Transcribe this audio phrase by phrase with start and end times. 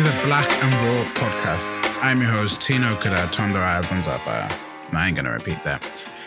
[0.00, 1.68] to the Black and Raw podcast.
[2.00, 4.50] I'm your host, Tino Kada Tondora Vanzapaya.
[4.94, 5.82] I ain't gonna repeat that.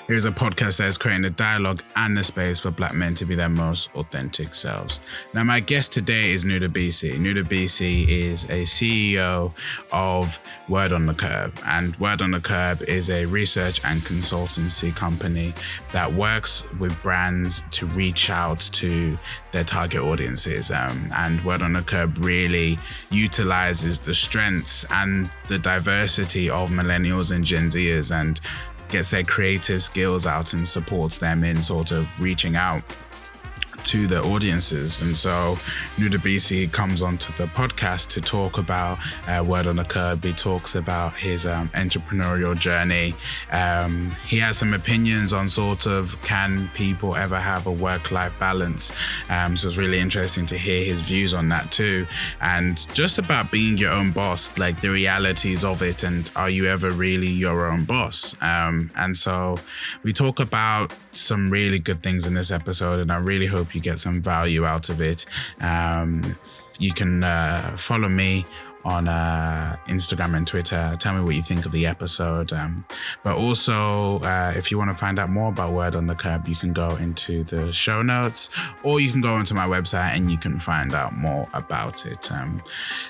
[0.08, 3.26] Here's a podcast that is creating the dialogue and the space for black men to
[3.26, 5.00] be their most authentic selves.
[5.34, 7.18] Now, my guest today is Ndubuisi.
[7.18, 9.54] Nuda BC is a CEO
[9.94, 14.94] of Word on the Curb, and Word on the Curb is a research and consultancy
[14.94, 15.54] company
[15.94, 19.18] that works with brands to reach out to
[19.54, 20.70] their target audiences.
[20.70, 22.78] Um, and Word on the Curb really
[23.10, 28.42] utilizes the strengths and the diversity of millennials and Gen Zers and
[28.94, 32.84] gets their creative skills out and supports them in sort of reaching out
[33.86, 35.02] to the audiences.
[35.02, 35.58] And so
[35.98, 40.24] Ndubuisi comes onto the podcast to talk about uh, Word on the Curb.
[40.24, 43.16] He talks about his um, entrepreneurial journey.
[43.52, 48.38] Um, he has some opinions on sort of can people ever have a work life
[48.40, 48.92] balance?
[49.30, 52.08] Um, so it's really interesting to hear his views on that too.
[52.42, 56.68] And just about being your own boss, like the realities of it, and are you
[56.68, 58.36] ever really your own boss?
[58.42, 59.58] Um, and so
[60.04, 63.82] we talk about some really good things in this episode, and I really hope you
[63.82, 65.26] get some value out of it.
[65.62, 66.36] Um,
[66.80, 68.46] you can uh, follow me
[68.86, 70.96] on uh, Instagram and Twitter.
[71.00, 72.52] Tell me what you think of the episode.
[72.52, 72.86] Um,
[73.24, 76.48] but also, uh, if you want to find out more about Word on the Curb,
[76.48, 78.50] you can go into the show notes
[78.84, 82.32] or you can go onto my website and you can find out more about it.
[82.32, 82.62] Um,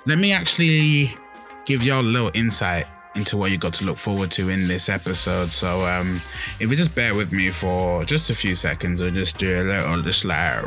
[0.06, 1.18] let me actually
[1.66, 4.90] give y'all a little insight into what you got to look forward to in this
[4.90, 5.52] episode.
[5.52, 6.22] So um,
[6.60, 9.64] if you just bear with me for just a few seconds, or just do a
[9.64, 10.64] little just like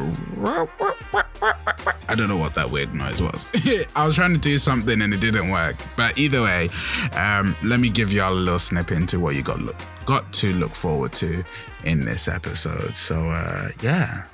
[2.09, 3.49] I don't know what that weird noise was.
[3.97, 5.77] I was trying to do something and it didn't work.
[5.97, 6.71] But either way,
[7.13, 10.53] um, let me give y'all a little snippet into what you got look got to
[10.53, 11.45] look forward to
[11.85, 12.95] in this episode.
[12.95, 14.25] So uh, yeah.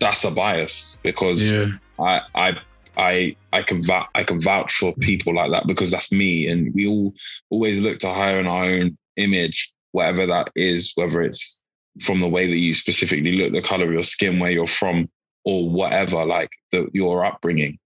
[0.00, 1.66] That's a bias because yeah.
[1.98, 2.56] I I
[2.96, 6.72] I I can vouch, I can vouch for people like that because that's me, and
[6.74, 7.14] we all
[7.50, 11.64] always look to hire in our own image, whatever that is, whether it's
[12.00, 15.08] from the way that you specifically look, the color of your skin, where you're from,
[15.44, 17.78] or whatever, like the, your upbringing.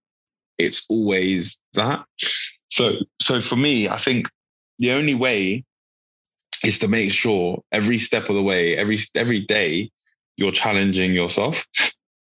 [0.59, 2.05] It's always that.
[2.69, 4.29] So so for me, I think
[4.79, 5.65] the only way
[6.65, 9.91] is to make sure every step of the way, every every day,
[10.37, 11.67] you're challenging yourself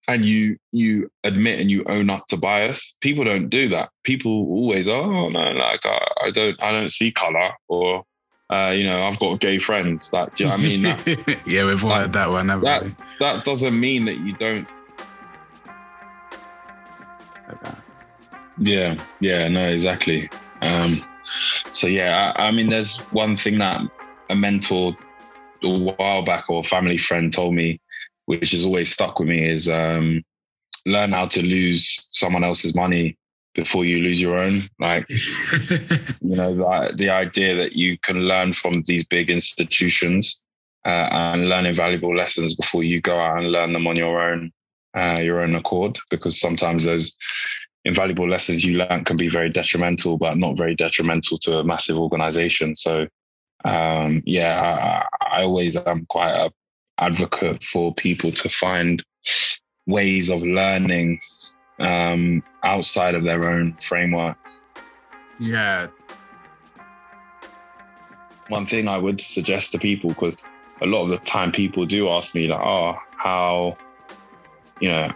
[0.08, 4.32] and you you admit and you own up to bias people don't do that people
[4.32, 8.04] always oh no like I, I don't i don't see color or
[8.50, 11.40] uh, you know i've got gay friends like do you know what i mean that,
[11.46, 12.94] yeah we've all had that one that, we?
[13.20, 14.66] that doesn't mean that you don't
[17.50, 17.76] okay.
[18.56, 20.30] yeah yeah no exactly
[20.62, 21.04] um
[21.72, 23.82] so yeah I, I mean there's one thing that
[24.30, 24.96] a mentor
[25.62, 27.80] a while back or a family friend told me
[28.28, 30.22] which has always stuck with me, is um,
[30.84, 33.16] learn how to lose someone else's money
[33.54, 34.60] before you lose your own.
[34.78, 35.08] Like,
[35.70, 40.44] you know, the, the idea that you can learn from these big institutions
[40.84, 44.52] uh, and learn invaluable lessons before you go out and learn them on your own,
[44.94, 47.16] uh, your own accord, because sometimes those
[47.86, 51.98] invaluable lessons you learn can be very detrimental, but not very detrimental to a massive
[51.98, 52.76] organization.
[52.76, 53.06] So,
[53.64, 56.52] um, yeah, I, I always am quite a
[56.98, 59.02] advocate for people to find
[59.86, 61.20] ways of learning
[61.78, 64.64] um, outside of their own frameworks.
[65.38, 65.88] Yeah.
[68.48, 70.36] One thing I would suggest to people, because
[70.80, 73.76] a lot of the time people do ask me, like, oh, how,
[74.80, 75.12] you know,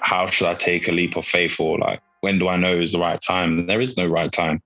[0.00, 2.92] how should I take a leap of faith or like, when do I know is
[2.92, 3.66] the right time?
[3.66, 4.62] There is no right time.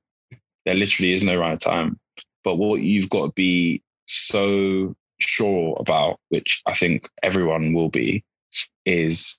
[0.65, 1.99] There literally is no right time.
[2.45, 8.25] But what you've got to be so sure about, which I think everyone will be,
[8.85, 9.39] is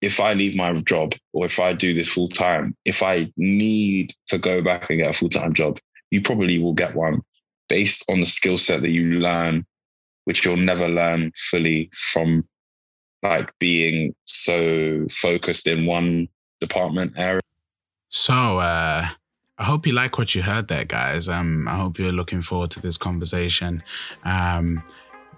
[0.00, 4.14] if I leave my job or if I do this full time, if I need
[4.28, 5.78] to go back and get a full time job,
[6.10, 7.22] you probably will get one
[7.68, 9.64] based on the skill set that you learn,
[10.24, 12.44] which you'll never learn fully from
[13.22, 16.28] like being so focused in one
[16.60, 17.40] department area.
[18.08, 19.08] So, uh,
[19.58, 21.28] I hope you like what you heard there, guys.
[21.28, 23.82] Um, I hope you're looking forward to this conversation.
[24.24, 24.82] Um,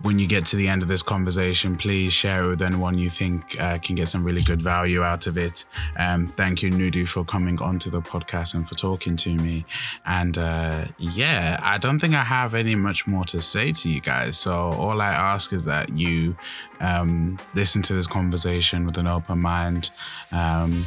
[0.02, 3.08] when you get to the end of this conversation, please share it with anyone you
[3.08, 5.64] think uh, can get some really good value out of it.
[5.96, 9.64] Um, thank you, Ndu, for coming onto the podcast and for talking to me.
[10.04, 14.00] And uh, yeah, I don't think I have any much more to say to you
[14.00, 14.36] guys.
[14.36, 16.36] So all I ask is that you
[16.80, 19.90] um, listen to this conversation with an open mind.
[20.32, 20.86] Um,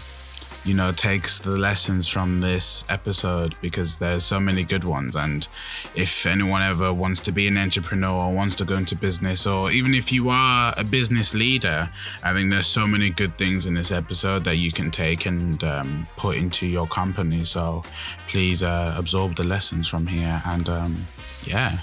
[0.65, 5.15] you know, takes the lessons from this episode because there's so many good ones.
[5.15, 5.47] And
[5.93, 9.71] if anyone ever wants to be an entrepreneur or wants to go into business, or
[9.71, 11.87] even if you are a business leader,
[12.23, 15.63] I think there's so many good things in this episode that you can take and
[15.63, 17.45] um, put into your company.
[17.45, 17.83] So
[18.27, 21.05] please uh, absorb the lessons from here and um,
[21.43, 21.77] yeah,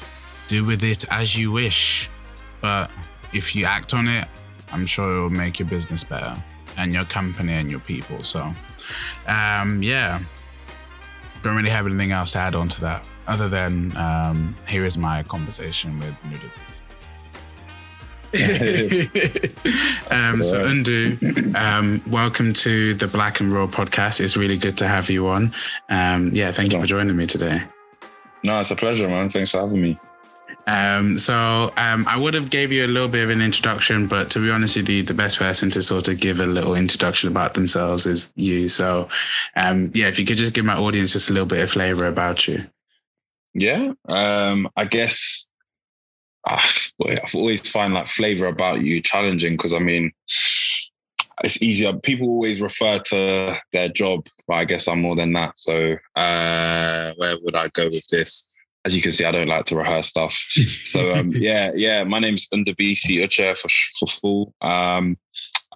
[0.48, 2.10] do with it as you wish.
[2.60, 2.90] But
[3.32, 4.26] if you act on it,
[4.72, 6.42] I'm sure it will make your business better
[6.76, 8.22] and your company and your people.
[8.22, 8.52] So,
[9.26, 10.20] um, yeah,
[11.42, 14.98] don't really have anything else to add on to that other than um, here is
[14.98, 16.82] my conversation with Ndubuisi.
[20.10, 24.22] um, so Ndu um, welcome to the Black and Raw podcast.
[24.22, 25.52] It's really good to have you on.
[25.90, 27.62] Um, yeah, thank you for joining me today.
[28.42, 29.28] No, it's a pleasure, man.
[29.28, 29.98] Thanks for having me.
[30.66, 34.30] Um, so um, I would have gave you a little bit of an introduction, but
[34.30, 37.28] to be honest with you, the best person to sort of give a little introduction
[37.28, 38.68] about themselves is you.
[38.68, 39.08] So
[39.56, 42.06] um, yeah, if you could just give my audience just a little bit of flavor
[42.06, 42.64] about you.
[43.54, 45.50] Yeah, um, I guess
[46.48, 46.60] uh,
[47.06, 50.12] I've always find like flavor about you challenging because I mean
[51.44, 51.92] it's easier.
[51.92, 55.58] People always refer to their job, but I guess I'm more than that.
[55.58, 58.51] So uh, where would I go with this?
[58.84, 60.34] As you can see, I don't like to rehearse stuff.
[60.34, 63.68] So um, yeah, yeah, my name's Ndubuisi Uchea for
[63.98, 64.54] for full.
[64.60, 65.16] Um,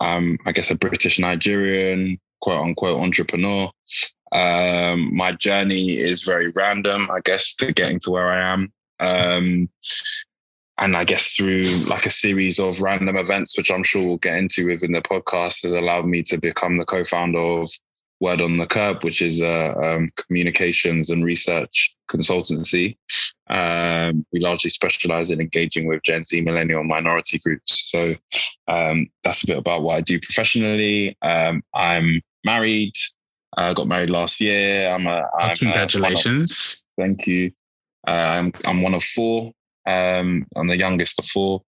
[0.01, 3.71] I'm I guess a British Nigerian quote unquote entrepreneur.
[4.33, 8.73] Um, my journey is very random, I guess, to getting to where I am.
[8.99, 9.69] Um,
[10.79, 14.37] and I guess through like a series of random events, which I'm sure we'll get
[14.37, 17.71] into within the podcast, has allowed me to become the co-founder of
[18.21, 22.97] Word on the Curb, which is a um, communications and research consultancy.
[23.49, 27.91] Um, we largely specialize in engaging with Gen Z, millennial, minority groups.
[27.91, 28.15] So
[28.69, 31.17] um, that's a bit about what I do professionally.
[31.21, 32.95] Um, I'm married.
[33.57, 34.89] I got married last year.
[34.89, 36.83] I'm a I'm congratulations.
[36.99, 37.53] A, thank you.
[38.07, 39.53] Uh, I'm I'm one of four.
[39.87, 41.63] Um, I'm the youngest of four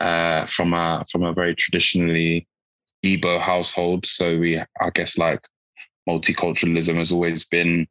[0.00, 2.46] uh, from a from a very traditionally
[3.04, 4.06] Igbo household.
[4.06, 5.46] So we, I guess, like
[6.08, 7.86] multiculturalism has always been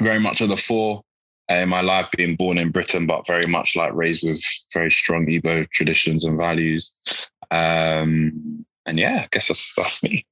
[0.00, 1.02] very much at the fore
[1.48, 4.42] in my life, being born in Britain, but very much like raised with
[4.72, 6.94] very strong Igbo traditions and values.
[7.50, 10.24] Um, and yeah, I guess that's, that's me.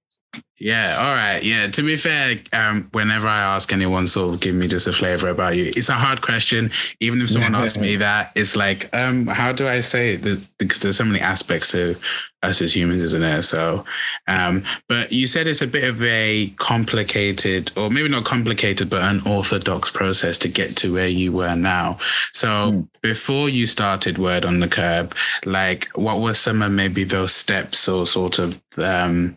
[0.61, 1.41] Yeah, all right.
[1.43, 4.93] Yeah, to be fair, um, whenever I ask anyone, sort of give me just a
[4.93, 6.73] flavor about you, it's a hard question.
[6.99, 10.23] Even if someone asks me that, it's like, um, how do I say it?
[10.23, 11.95] There's, because there's so many aspects to
[12.43, 13.43] us as humans, isn't there?
[13.43, 13.85] So,
[14.27, 19.03] um, but you said it's a bit of a complicated, or maybe not complicated, but
[19.03, 21.99] unorthodox process to get to where you were now.
[22.33, 22.89] So, mm.
[23.01, 25.15] before you started Word on the Curb,
[25.45, 29.37] like, what were some of maybe those steps or sort of um,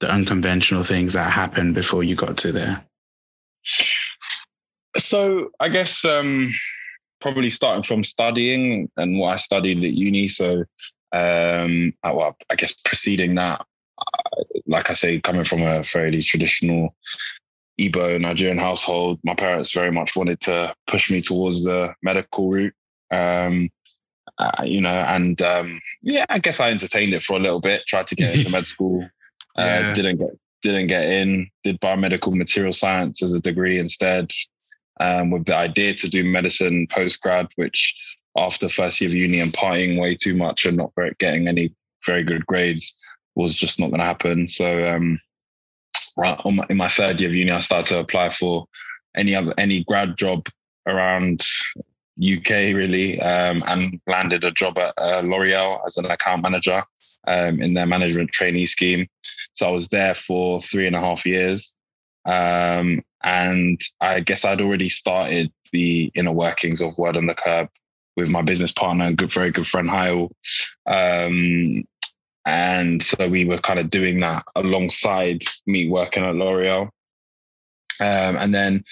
[0.00, 2.84] the unconventional things that happened before you got to there?
[4.96, 6.52] So I guess um,
[7.20, 10.28] probably starting from studying and what I studied at uni.
[10.28, 10.64] So
[11.12, 13.64] um, I, well, I guess preceding that,
[13.98, 16.94] uh, like I say, coming from a fairly traditional
[17.80, 22.74] Igbo Nigerian household, my parents very much wanted to push me towards the medical route.
[23.10, 23.70] Um,
[24.38, 27.82] uh, you know, and um, yeah, I guess I entertained it for a little bit.
[27.86, 29.06] Tried to get into med school,
[29.60, 29.94] uh, yeah.
[29.94, 30.30] didn't get
[30.62, 31.50] didn't get in.
[31.62, 34.30] Did biomedical material science as a degree instead,
[35.00, 39.40] um, with the idea to do medicine post grad, which after first year of uni
[39.40, 41.74] and partying way too much and not getting any
[42.06, 43.00] very good grades
[43.34, 44.48] was just not going to happen.
[44.48, 45.20] So um,
[46.16, 48.66] right, my, in my third year of uni, I started to apply for
[49.16, 50.46] any other any grad job
[50.86, 51.42] around
[52.20, 56.82] UK really, um, and landed a job at uh, L'Oreal as an account manager
[57.26, 59.06] um, in their management trainee scheme.
[59.52, 61.76] So I was there for three and a half years.
[62.24, 67.68] Um, and I guess I'd already started the inner workings of Word on the Curb
[68.16, 70.30] with my business partner and good, very good friend Hayel.
[70.86, 71.84] Um,
[72.46, 76.88] and so we were kind of doing that alongside me working at L'Oreal.
[78.00, 78.82] Um, and then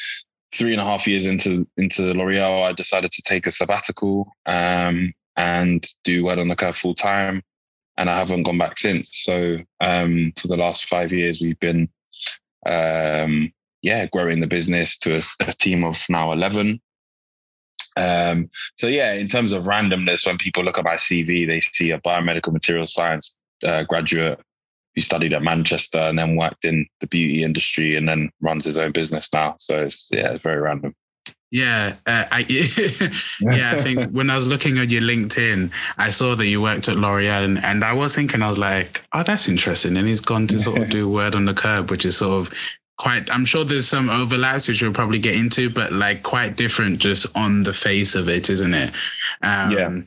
[0.55, 5.15] three and a half years into into L'Oreal, I decided to take a sabbatical um,
[5.37, 7.43] and do Word on the Curb full time
[7.99, 9.11] and I haven't gone back since.
[9.25, 11.89] So um, for the last five years, we've been,
[12.65, 13.53] um,
[13.83, 16.81] yeah, growing the business to a, a team of now eleven.
[17.97, 21.91] Um, so yeah, in terms of randomness, when people look at my CV, they see
[21.91, 24.39] a biomedical material science uh, graduate
[24.95, 28.79] who studied at Manchester and then worked in the beauty industry and then runs his
[28.79, 29.57] own business now.
[29.59, 30.95] So it's yeah, it's very random.
[31.51, 32.41] Yeah, uh, I,
[33.41, 33.73] yeah.
[33.73, 36.97] I think when I was looking at your LinkedIn, I saw that you worked at
[36.97, 39.97] L'Oreal, and, and I was thinking, I was like, oh, that's interesting.
[39.97, 42.55] And he's gone to sort of do Word on the Curb, which is sort of
[42.99, 46.99] quite i'm sure there's some overlaps which we'll probably get into but like quite different
[46.99, 48.93] just on the face of it isn't it
[49.43, 50.01] um, yeah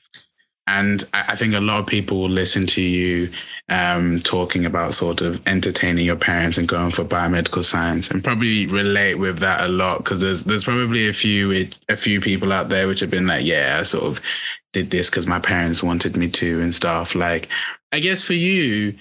[0.72, 3.30] and I think a lot of people will listen to you
[3.68, 8.68] um, talking about sort of entertaining your parents and going for biomedical science, and probably
[8.68, 12.70] relate with that a lot because there's there's probably a few a few people out
[12.70, 14.24] there which have been like, yeah, I sort of
[14.72, 17.16] did this because my parents wanted me to and stuff.
[17.16, 17.50] Like,
[17.92, 18.98] I guess for you,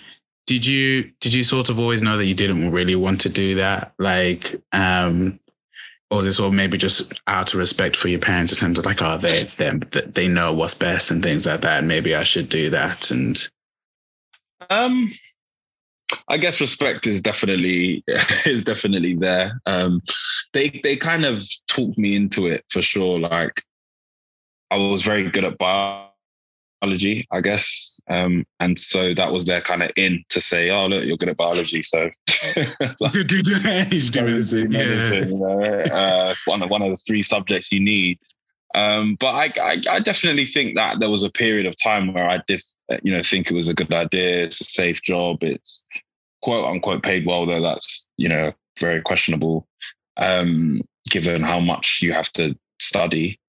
[0.48, 3.54] did you did you sort of always know that you didn't really want to do
[3.54, 3.92] that?
[4.00, 5.38] Like, um,
[6.10, 8.84] or is sort of maybe just out of respect for your parents in terms of
[8.84, 9.70] like, oh, they they
[10.06, 11.84] they know what's best and things like that.
[11.84, 13.10] Maybe I should do that.
[13.10, 13.48] And
[14.68, 15.10] um,
[16.28, 18.04] I guess respect is definitely
[18.44, 19.60] is definitely there.
[19.66, 20.02] Um,
[20.52, 23.20] they they kind of talked me into it for sure.
[23.20, 23.62] Like
[24.70, 26.09] I was very good at bio
[26.80, 28.00] biology, I guess.
[28.08, 31.28] Um, and so that was their kind of in to say, oh, look, you're good
[31.28, 31.82] at biology.
[31.82, 32.10] So,
[33.00, 33.42] like, so do
[33.90, 34.52] he's doing this.
[34.52, 35.24] Yeah.
[35.24, 38.18] you know, uh, it's one of, one of the three subjects you need.
[38.74, 42.28] Um, but I, I, I, definitely think that there was a period of time where
[42.30, 42.62] I did,
[43.02, 44.44] you know, think it was a good idea.
[44.44, 45.42] It's a safe job.
[45.42, 45.84] It's
[46.40, 49.66] quote unquote paid well, though that's, you know, very questionable,
[50.18, 53.40] um, given how much you have to study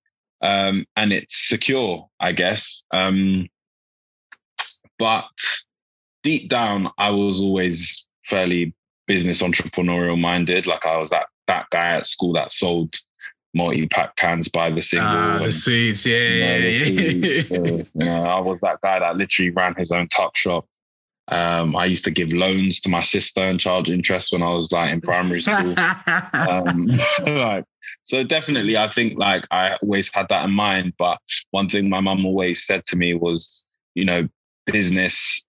[0.42, 2.84] um, and it's secure, I guess.
[2.92, 3.48] Um,
[4.98, 5.30] but
[6.24, 8.74] deep down, I was always fairly
[9.08, 10.68] business entrepreneurial minded.
[10.68, 12.96] Like I was that that guy at school that sold
[13.54, 15.10] multi-pack cans by the single.
[15.10, 17.42] Ah, the seeds, yeah, you know, yeah, yeah.
[17.44, 17.92] Seeds.
[17.94, 20.66] you know, I was that guy that literally ran his own tuck shop.
[21.28, 24.72] Um, I used to give loans to my sister and charge interest when I was
[24.72, 25.76] like in primary school.
[26.34, 26.88] um,
[27.26, 27.66] like
[28.04, 30.94] so definitely, I think like I always had that in mind.
[30.98, 31.20] But
[31.52, 34.28] one thing my mum always said to me was, you know,
[34.66, 35.46] business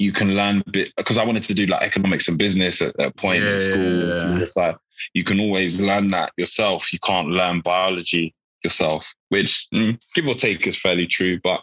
[0.00, 3.16] you can learn bit because I wanted to do like economics and business at that
[3.18, 4.08] point yeah, in school.
[4.08, 4.46] Yeah, yeah.
[4.56, 4.76] like
[5.12, 6.90] you can always learn that yourself.
[6.90, 11.38] You can't learn biology yourself, which mm, give or take is fairly true.
[11.42, 11.60] But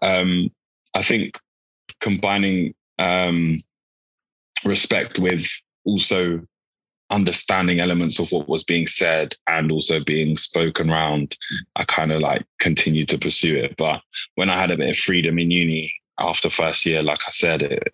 [0.00, 0.50] um,
[0.94, 1.38] I think
[2.00, 3.58] combining um,
[4.64, 5.46] respect with
[5.84, 6.40] also
[7.14, 11.36] understanding elements of what was being said and also being spoken around,
[11.76, 13.76] I kind of like continued to pursue it.
[13.76, 14.02] But
[14.34, 17.62] when I had a bit of freedom in uni after first year, like I said,
[17.62, 17.92] it,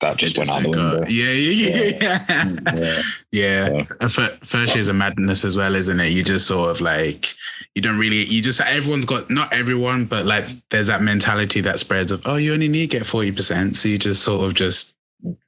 [0.00, 1.06] that just, just went out the window.
[1.08, 2.62] Yeah, yeah, yeah.
[2.76, 3.02] Yeah.
[3.32, 3.84] yeah.
[4.00, 4.28] yeah.
[4.42, 6.08] First year's a madness as well, isn't it?
[6.08, 7.34] You just sort of like,
[7.74, 11.78] you don't really, you just, everyone's got, not everyone, but like there's that mentality that
[11.78, 13.76] spreads of, oh, you only need to get 40%.
[13.76, 14.94] So you just sort of just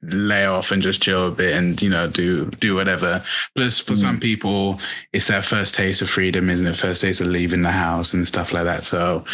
[0.01, 3.23] lay off and just chill a bit and you know do do whatever.
[3.55, 3.97] Plus for mm.
[3.97, 4.79] some people
[5.13, 6.75] it's their first taste of freedom isn't it?
[6.75, 8.85] First taste of leaving the house and stuff like that.
[8.85, 9.25] So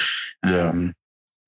[0.44, 0.94] um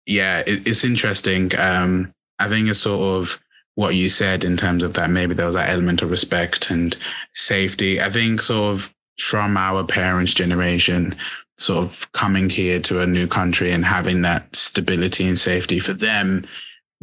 [0.06, 1.52] yeah, yeah it, it's interesting.
[1.58, 3.40] Um i think it's sort of
[3.76, 6.98] what you said in terms of that maybe there was that element of respect and
[7.34, 8.02] safety.
[8.02, 11.16] I think sort of from our parents generation
[11.58, 15.94] sort of coming here to a new country and having that stability and safety for
[15.94, 16.46] them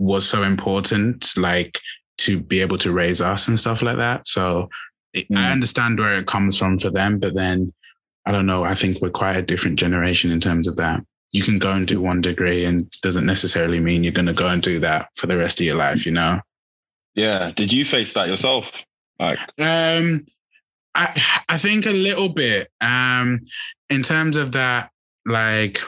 [0.01, 1.79] was so important, like
[2.19, 4.27] to be able to raise us and stuff like that.
[4.27, 4.69] So
[5.15, 5.37] mm.
[5.37, 7.73] I understand where it comes from for them, but then
[8.27, 8.65] I don't know.
[8.65, 11.05] I think we're quite a different generation in terms of that.
[11.33, 14.49] You can go and do one degree and doesn't necessarily mean you're going to go
[14.49, 16.41] and do that for the rest of your life, you know?
[17.15, 17.53] Yeah.
[17.55, 18.85] Did you face that yourself?
[19.19, 20.27] Like, um,
[20.95, 23.41] I, I think a little bit, um,
[23.91, 24.91] in terms of that,
[25.27, 25.79] like,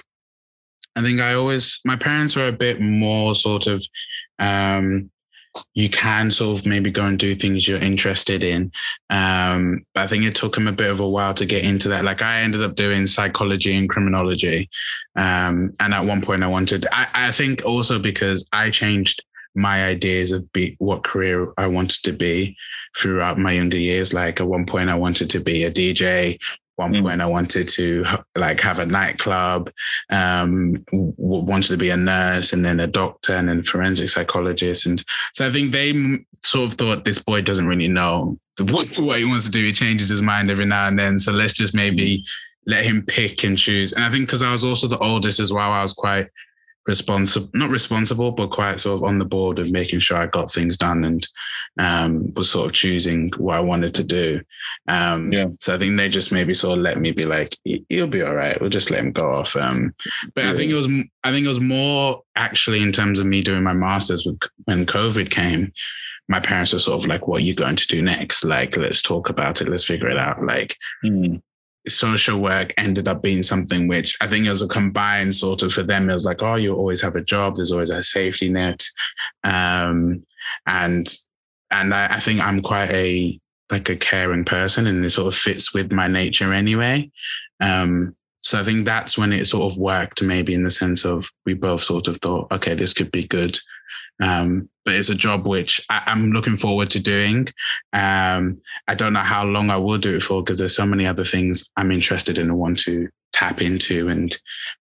[0.96, 3.82] I think I always, my parents were a bit more sort of,
[4.38, 5.10] um,
[5.74, 8.72] you can sort of maybe go and do things you're interested in.
[9.10, 11.88] Um, but I think it took them a bit of a while to get into
[11.88, 12.04] that.
[12.04, 14.70] Like I ended up doing psychology and criminology.
[15.16, 19.22] Um, and at one point I wanted, I, I think also because I changed
[19.54, 22.56] my ideas of be, what career I wanted to be
[22.96, 24.14] throughout my younger years.
[24.14, 26.38] Like at one point I wanted to be a DJ
[26.76, 27.02] one mm.
[27.02, 28.04] point i wanted to
[28.36, 29.70] like have a nightclub
[30.10, 34.86] um w- wanted to be a nurse and then a doctor and then forensic psychologist.
[34.86, 35.92] And so i think they
[36.44, 39.64] sort of thought this boy doesn't really know what, what he wants to do.
[39.64, 41.18] He changes his mind every now and then.
[41.18, 42.22] So let's just maybe
[42.66, 43.92] let him pick and choose.
[43.92, 46.26] And i think because i was also the oldest as well i was quite
[46.86, 50.50] responsible, not responsible, but quite sort of on the board of making sure I got
[50.50, 51.26] things done and
[51.78, 54.40] um, was sort of choosing what I wanted to do.
[54.88, 55.46] Um, yeah.
[55.60, 57.56] So I think they just maybe sort of let me be like,
[57.88, 58.60] he'll be all right.
[58.60, 59.54] We'll just let him go off.
[59.56, 59.94] Um,
[60.34, 60.52] but yeah.
[60.52, 60.86] I think it was,
[61.24, 64.26] I think it was more actually in terms of me doing my masters
[64.64, 65.72] when COVID came.
[66.28, 68.44] My parents were sort of like, "What are you going to do next?
[68.44, 69.68] Like, let's talk about it.
[69.68, 71.42] Let's figure it out." Like, mm
[71.88, 75.72] social work ended up being something which I think it was a combined sort of
[75.72, 76.08] for them.
[76.08, 77.56] It was like, oh, you always have a job.
[77.56, 78.84] There's always a safety net,
[79.44, 80.24] um,
[80.66, 81.08] and
[81.70, 83.38] and I, I, think I'm quite a
[83.70, 87.10] like a caring person and it sort of fits with my nature anyway.
[87.60, 91.30] Um, so I think that's when it sort of worked, maybe in the sense of
[91.46, 93.58] we both sort of thought, okay, this could be good.
[94.20, 97.46] Um, but it's a job which I, am looking forward to doing.
[97.92, 98.56] Um,
[98.88, 101.24] I don't know how long I will do it for because there's so many other
[101.24, 104.36] things I'm interested in and want to tap into and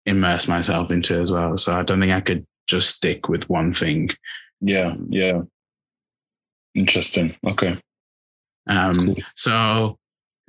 [0.05, 1.55] immerse myself into as well.
[1.57, 4.09] So I don't think I could just stick with one thing.
[4.59, 5.41] Yeah, yeah.
[6.73, 7.35] Interesting.
[7.45, 7.79] Okay.
[8.67, 9.15] Um, cool.
[9.35, 9.97] So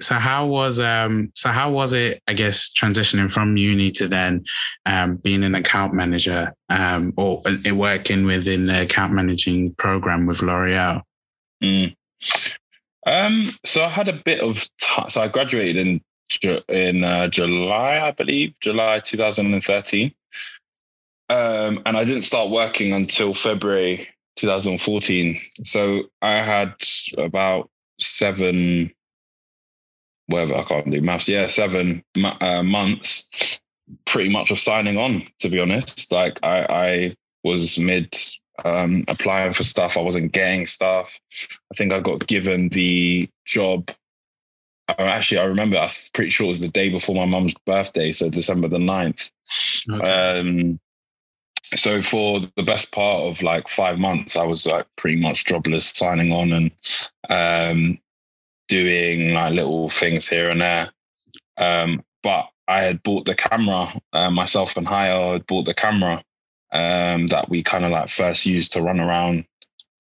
[0.03, 4.45] so how was um so how was it i guess transitioning from uni to then
[4.87, 10.43] um being an account manager um or uh, working within the account managing program with
[10.43, 11.03] l'oreal?
[11.63, 11.95] Mm.
[13.07, 16.01] um so i had a bit of t- so i graduated in
[16.69, 20.13] in uh, july i believe july 2013
[21.29, 26.75] um and i didn't start working until february 2014 so i had
[27.19, 28.91] about seven
[30.33, 31.29] whatever I can't do maths.
[31.29, 32.03] Yeah, seven
[32.41, 33.61] uh, months,
[34.07, 35.27] pretty much of signing on.
[35.41, 38.17] To be honest, like I, I was mid
[38.65, 39.97] um, applying for stuff.
[39.97, 41.19] I wasn't getting stuff.
[41.73, 43.91] I think I got given the job.
[44.89, 45.79] actually, I remember.
[45.79, 49.31] I'm pretty sure it was the day before my mum's birthday, so December the 9th.
[49.91, 50.39] Okay.
[50.39, 50.81] Um,
[51.75, 55.87] so for the best part of like five months, I was like pretty much jobless,
[55.87, 56.71] signing on and
[57.31, 57.99] um,
[58.73, 60.91] doing like little things here and there.
[61.59, 66.25] Um, but I had bought the camera, uh, myself and Hayel had bought the camera
[66.73, 69.45] um, that we kind of like first used to run around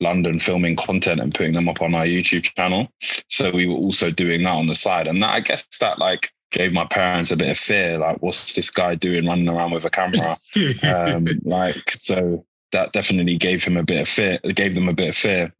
[0.00, 2.88] London filming content and putting them up on our YouTube channel.
[3.28, 5.06] So we were also doing that on the side.
[5.06, 7.98] And that, I guess that like gave my parents a bit of fear.
[7.98, 10.26] Like, what's this guy doing running around with a camera?
[10.82, 15.10] um, like, so that definitely gave him a bit of fear, gave them a bit
[15.10, 15.52] of fear.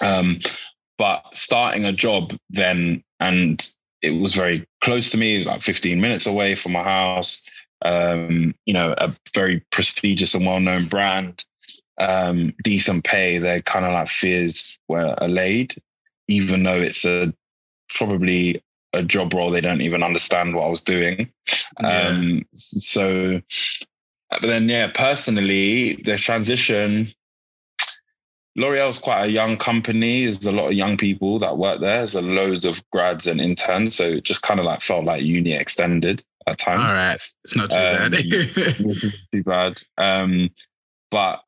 [0.00, 0.40] Um,
[0.98, 3.66] but starting a job then, and
[4.02, 7.48] it was very close to me, like 15 minutes away from my house.
[7.84, 11.44] Um, you know, a very prestigious and well-known brand,
[11.98, 13.38] um, decent pay.
[13.38, 15.74] Their kind of like fears were allayed,
[16.28, 17.34] even though it's a
[17.90, 21.30] probably a job role they don't even understand what I was doing.
[21.80, 22.08] Yeah.
[22.08, 23.40] Um, so,
[24.30, 27.12] but then yeah, personally, the transition
[28.56, 30.24] L'Oreal is quite a young company.
[30.24, 31.98] There's a lot of young people that work there.
[31.98, 33.96] There's a loads of grads and interns.
[33.96, 36.80] So it just kind of like felt like uni extended at times.
[36.80, 37.20] All right.
[37.44, 39.12] It's not too um, bad.
[39.32, 39.82] too bad.
[39.98, 40.50] Um,
[41.10, 41.42] but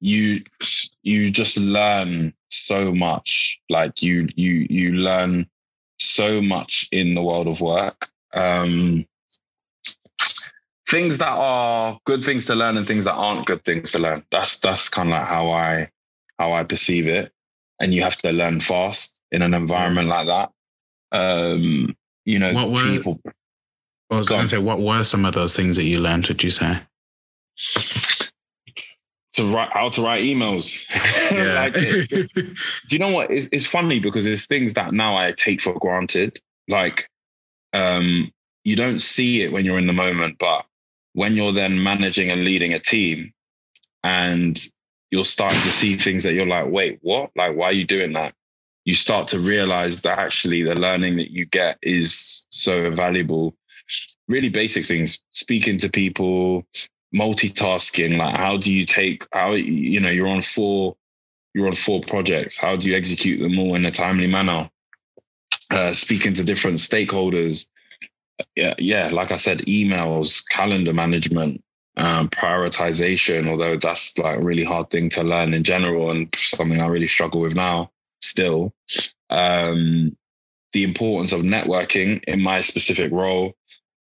[0.00, 0.42] you
[1.02, 3.60] you just learn so much.
[3.68, 5.48] Like you you you learn
[5.98, 8.08] so much in the world of work.
[8.32, 9.06] Um,
[10.88, 14.22] things that are good things to learn and things that aren't good things to learn.
[14.30, 15.90] That's that's kind of like how I
[16.38, 17.32] how I perceive it.
[17.80, 20.50] And you have to learn fast in an environment like that.
[21.12, 23.20] Um, you know, what were, people.
[24.10, 26.26] I was going to say, what were some of those things that you learned?
[26.26, 26.80] Would you say?
[29.34, 30.86] To write, how to write emails.
[31.30, 31.60] Yeah.
[31.60, 32.54] like, it, do
[32.88, 33.30] you know what?
[33.30, 36.38] It's, it's funny because it's things that now I take for granted.
[36.68, 37.06] Like,
[37.74, 38.32] um,
[38.64, 40.64] you don't see it when you're in the moment, but
[41.12, 43.34] when you're then managing and leading a team,
[44.02, 44.58] and
[45.10, 47.30] you're starting to see things that you're like, wait, what?
[47.36, 48.34] Like, why are you doing that?
[48.84, 53.54] You start to realize that actually the learning that you get is so valuable.
[54.28, 56.66] Really basic things, speaking to people,
[57.14, 58.16] multitasking.
[58.16, 60.96] Like, how do you take how you know you're on four,
[61.54, 62.58] you're on four projects.
[62.58, 64.70] How do you execute them all in a timely manner?
[65.70, 67.70] Uh, speaking to different stakeholders.
[68.54, 69.08] Yeah, yeah.
[69.08, 71.62] Like I said, emails, calendar management,
[71.98, 76.80] um, prioritization, although that's like a really hard thing to learn in general and something
[76.80, 78.72] I really struggle with now still.
[79.30, 80.16] Um,
[80.72, 83.54] the importance of networking in my specific role.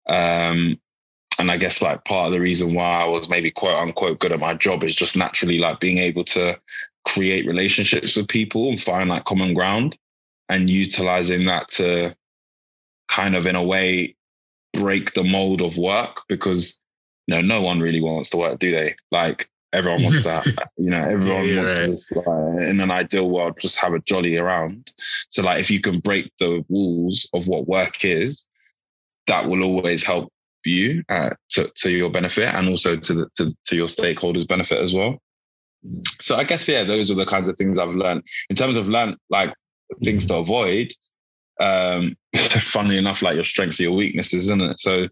[0.08, 0.80] Um,
[1.38, 4.32] and I guess like part of the reason why I was maybe quote unquote good
[4.32, 6.60] at my job is just naturally like being able to
[7.06, 9.98] create relationships with people and find like common ground
[10.50, 12.16] and utilizing that to
[13.08, 14.16] kind of in a way
[14.74, 16.82] break the mold of work because
[17.28, 18.96] you know, no one really wants to work, do they?
[19.12, 20.46] Like everyone wants that.
[20.78, 21.86] you know, everyone yeah, wants right.
[21.86, 24.92] to just, like, in an ideal world just have a jolly around.
[25.30, 28.48] So like if you can break the walls of what work is,
[29.28, 30.32] that will always help
[30.64, 34.82] you uh, to, to your benefit and also to, the, to to your stakeholders benefit
[34.82, 35.22] as well.
[36.22, 38.88] So I guess yeah, those are the kinds of things I've learned in terms of
[38.88, 39.54] learn like
[40.04, 40.92] things to avoid.
[41.60, 44.80] Um, funnily enough, like your strengths are your weaknesses, isn't it?
[44.80, 45.08] So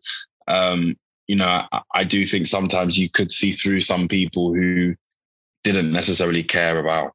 [0.47, 0.95] um,
[1.27, 4.95] you know, I, I do think sometimes you could see through some people who
[5.63, 7.13] didn't necessarily care about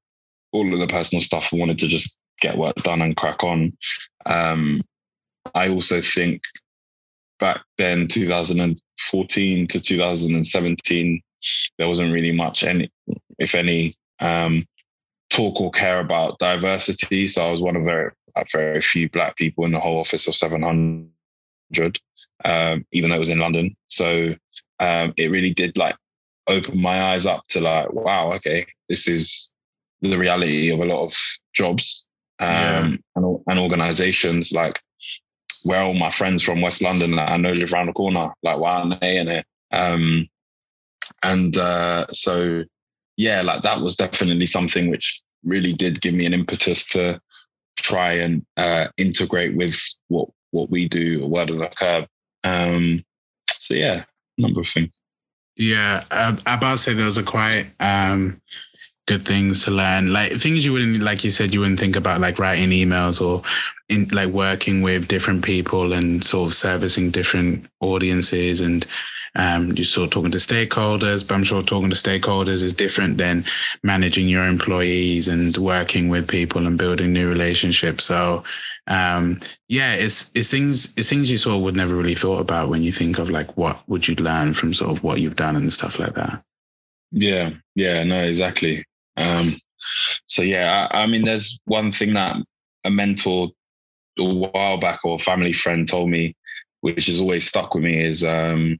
[0.52, 3.76] all of the personal stuff and wanted to just get work done and crack on.
[4.26, 4.82] Um,
[5.54, 6.42] I also think
[7.38, 11.22] back then, 2014 to 2017,
[11.78, 12.90] there wasn't really much any,
[13.38, 14.66] if any, um,
[15.30, 17.28] talk or care about diversity.
[17.28, 18.10] So I was one of very,
[18.52, 21.08] very few black people in the whole office of 700,
[22.44, 23.76] um, even though it was in London.
[23.88, 24.30] So
[24.80, 25.96] um, it really did like
[26.46, 29.52] open my eyes up to like, wow, okay, this is
[30.00, 31.14] the reality of a lot of
[31.52, 32.06] jobs
[32.38, 32.92] um, yeah.
[33.16, 34.52] and, and organizations.
[34.52, 34.80] Like
[35.64, 38.58] where all my friends from West London that I know live around the corner, like
[38.58, 39.46] why aren't they in it?
[39.72, 40.28] Um,
[41.22, 42.64] and uh, so,
[43.16, 47.20] yeah, like that was definitely something which really did give me an impetus to
[47.76, 52.06] try and uh, integrate with what what we do, Word on the Curb.
[52.44, 53.04] Um,
[53.50, 54.04] so yeah,
[54.38, 54.98] a number of things.
[55.56, 58.40] Yeah, I, I about to say those are quite um,
[59.06, 60.12] good things to learn.
[60.12, 63.42] Like things you wouldn't, like you said, you wouldn't think about, like writing emails or
[63.88, 68.86] in like working with different people and sort of servicing different audiences and
[69.36, 73.18] um, you're sort of talking to stakeholders, but I'm sure talking to stakeholders is different
[73.18, 73.44] than
[73.82, 78.04] managing your employees and working with people and building new relationships.
[78.04, 78.42] So
[78.88, 82.70] um, yeah, it's it's things it's things you sort of would never really thought about
[82.70, 85.56] when you think of like what would you learn from sort of what you've done
[85.56, 86.42] and stuff like that.
[87.12, 88.84] Yeah, yeah, no, exactly.
[89.16, 89.56] Um,
[90.26, 92.36] so yeah, I, I mean, there's one thing that
[92.84, 93.48] a mentor
[94.18, 96.34] a while back or a family friend told me,
[96.80, 98.78] which has always stuck with me, is um,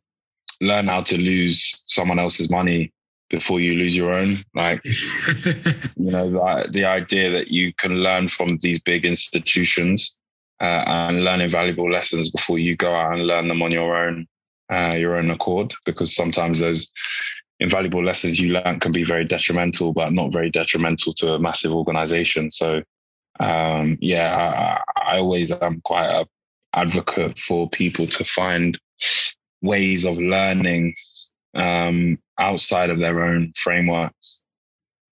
[0.61, 2.92] learn how to lose someone else's money
[3.31, 4.38] before you lose your own.
[4.55, 10.19] Like, you know, the, the idea that you can learn from these big institutions
[10.61, 14.27] uh, and learn invaluable lessons before you go out and learn them on your own,
[14.71, 16.91] uh, your own accord, because sometimes those
[17.61, 21.75] invaluable lessons you learn can be very detrimental, but not very detrimental to a massive
[21.75, 22.51] organization.
[22.51, 22.83] So,
[23.41, 26.27] um, yeah, I, I always am quite a
[26.75, 28.79] advocate for people to find
[29.62, 30.95] ways of learning
[31.55, 34.42] um, outside of their own frameworks.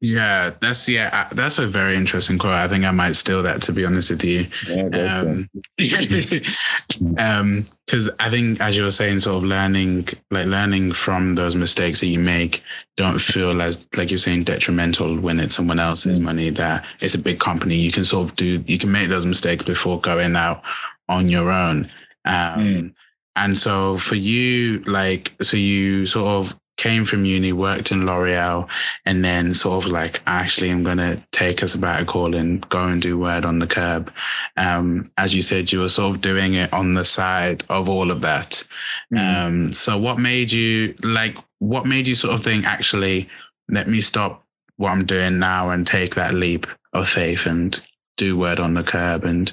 [0.00, 2.52] Yeah, that's yeah, that's a very interesting quote.
[2.52, 4.46] I think I might steal that to be honest with you.
[4.68, 5.48] Yeah, um,
[7.18, 11.56] um, because I think as you were saying, sort of learning, like learning from those
[11.56, 12.62] mistakes that you make,
[12.96, 16.50] don't feel as like you're saying detrimental when it's someone else's money.
[16.50, 19.64] That it's a big company, you can sort of do, you can make those mistakes
[19.64, 20.62] before going out
[21.08, 21.88] on your own.
[22.26, 22.94] Um, mm.
[23.36, 28.68] And so for you, like, so you sort of came from uni, worked in L'Oreal,
[29.04, 32.68] and then sort of like, actually, I'm going to take us about a sabbatical and
[32.68, 34.12] go and do Word on the Curb.
[34.56, 38.10] Um, as you said, you were sort of doing it on the side of all
[38.10, 38.66] of that.
[39.12, 39.46] Mm.
[39.46, 43.28] Um, so what made you like, what made you sort of think, actually,
[43.68, 44.44] let me stop
[44.76, 47.80] what I'm doing now and take that leap of faith and
[48.16, 49.50] do Word on the Curb and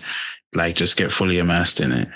[0.54, 2.10] like just get fully immersed in it?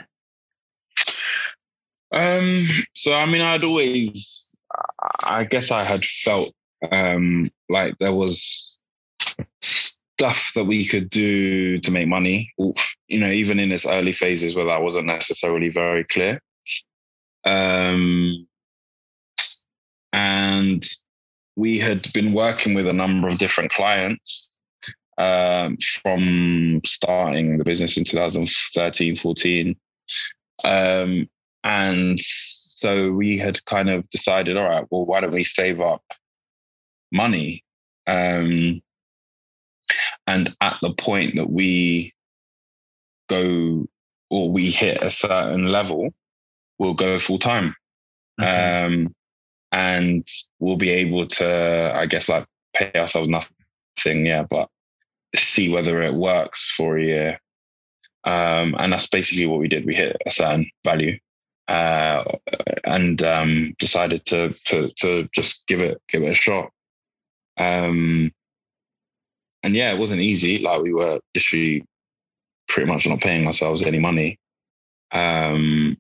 [2.12, 4.47] Um, so I mean, I'd always,
[5.20, 6.54] I guess, I had felt
[6.92, 8.80] um, like there was
[9.62, 12.54] stuff that we could do to make money.
[13.08, 16.42] You know, even in its early phases where that wasn't necessarily very clear.
[17.46, 18.48] Um,
[20.12, 20.86] and
[21.56, 24.52] we had been working with a number of different clients
[25.18, 29.76] um, from starting the business in 2013, 14.
[30.64, 31.30] Um,
[31.64, 32.20] and
[32.78, 36.04] so we had kind of decided, all right, well, why don't we save up
[37.12, 37.64] money?
[38.06, 38.84] Um,
[40.28, 42.14] and at the point that we
[43.30, 43.88] go
[44.30, 46.14] or we hit a certain level,
[46.78, 47.76] we'll go full time.
[48.40, 48.84] Okay.
[48.84, 49.16] Um,
[49.72, 50.28] and
[50.60, 54.70] we'll be able to, I guess, like pay ourselves nothing, yeah, but
[55.36, 57.42] see whether it works for a year.
[58.24, 59.84] Um, and that's basically what we did.
[59.84, 61.18] We hit a certain value
[61.68, 62.24] uh,
[62.86, 66.72] and um, decided to, to to just give it give it a shot.
[67.58, 68.32] Um,
[69.64, 70.60] and yeah, it wasn't easy.
[70.60, 71.84] Like we were literally
[72.70, 74.40] pretty much not paying ourselves any money.
[75.12, 75.98] Um,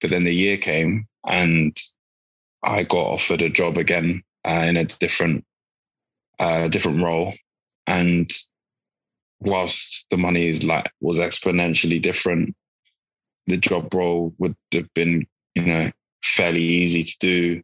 [0.00, 1.76] but then the year came, and
[2.62, 5.44] I got offered a job again uh, in a different
[6.38, 7.34] uh, different role,
[7.86, 8.30] and
[9.40, 12.54] whilst the money is like was exponentially different
[13.46, 15.90] the job role would have been, you know,
[16.24, 17.62] fairly easy to do.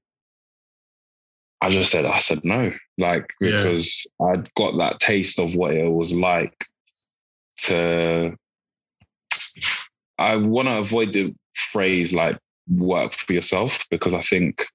[1.61, 4.27] I just said, I said no, like, because yeah.
[4.27, 6.65] I'd got that taste of what it was like
[7.63, 8.37] to,
[10.19, 12.39] I want to avoid the phrase like
[12.69, 14.67] work for yourself because I think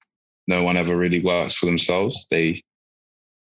[0.47, 2.27] no one ever really works for themselves.
[2.29, 2.61] They,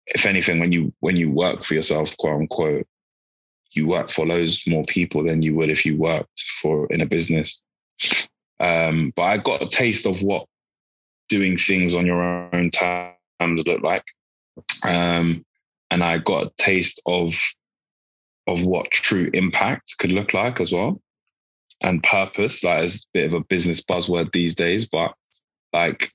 [0.06, 2.86] if anything, when you, when you work for yourself, quote unquote,
[3.76, 7.06] you work for loads more people than you would if you worked for in a
[7.06, 7.62] business.
[8.58, 10.46] Um, but I got a taste of what
[11.28, 14.04] doing things on your own terms look like.
[14.82, 15.44] Um,
[15.90, 17.34] and I got a taste of
[18.46, 21.00] of what true impact could look like as well.
[21.80, 25.14] And purpose, like is a bit of a business buzzword these days, but
[25.72, 26.12] like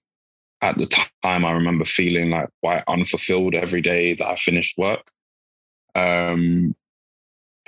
[0.62, 5.12] at the time I remember feeling like quite unfulfilled every day that I finished work.
[5.94, 6.76] Um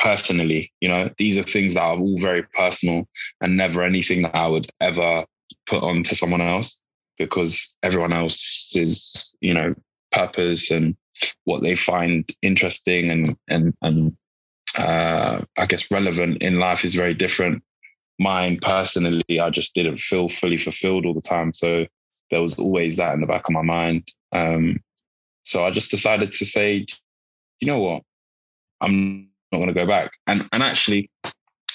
[0.04, 3.08] personally, you know, these are things that are all very personal
[3.40, 5.26] and never anything that I would ever
[5.66, 6.82] put on to someone else
[7.18, 9.74] because everyone else's, you know,
[10.12, 10.98] purpose and
[11.46, 14.18] what they find interesting and and and
[14.78, 17.64] uh, I guess relevant in life is very different.
[18.20, 21.86] Mine personally, I just didn't feel fully fulfilled all the time, so
[22.30, 24.08] there was always that in the back of my mind.
[24.34, 24.80] Um,
[25.44, 26.86] so I just decided to say,
[27.62, 28.04] you know what,
[28.82, 30.12] I'm not going to go back.
[30.28, 31.10] And and actually,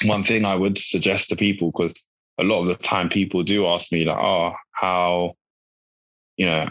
[0.04, 1.94] one thing I would suggest to people because
[2.38, 5.34] a lot of the time people do ask me like, oh, how,
[6.36, 6.68] you know,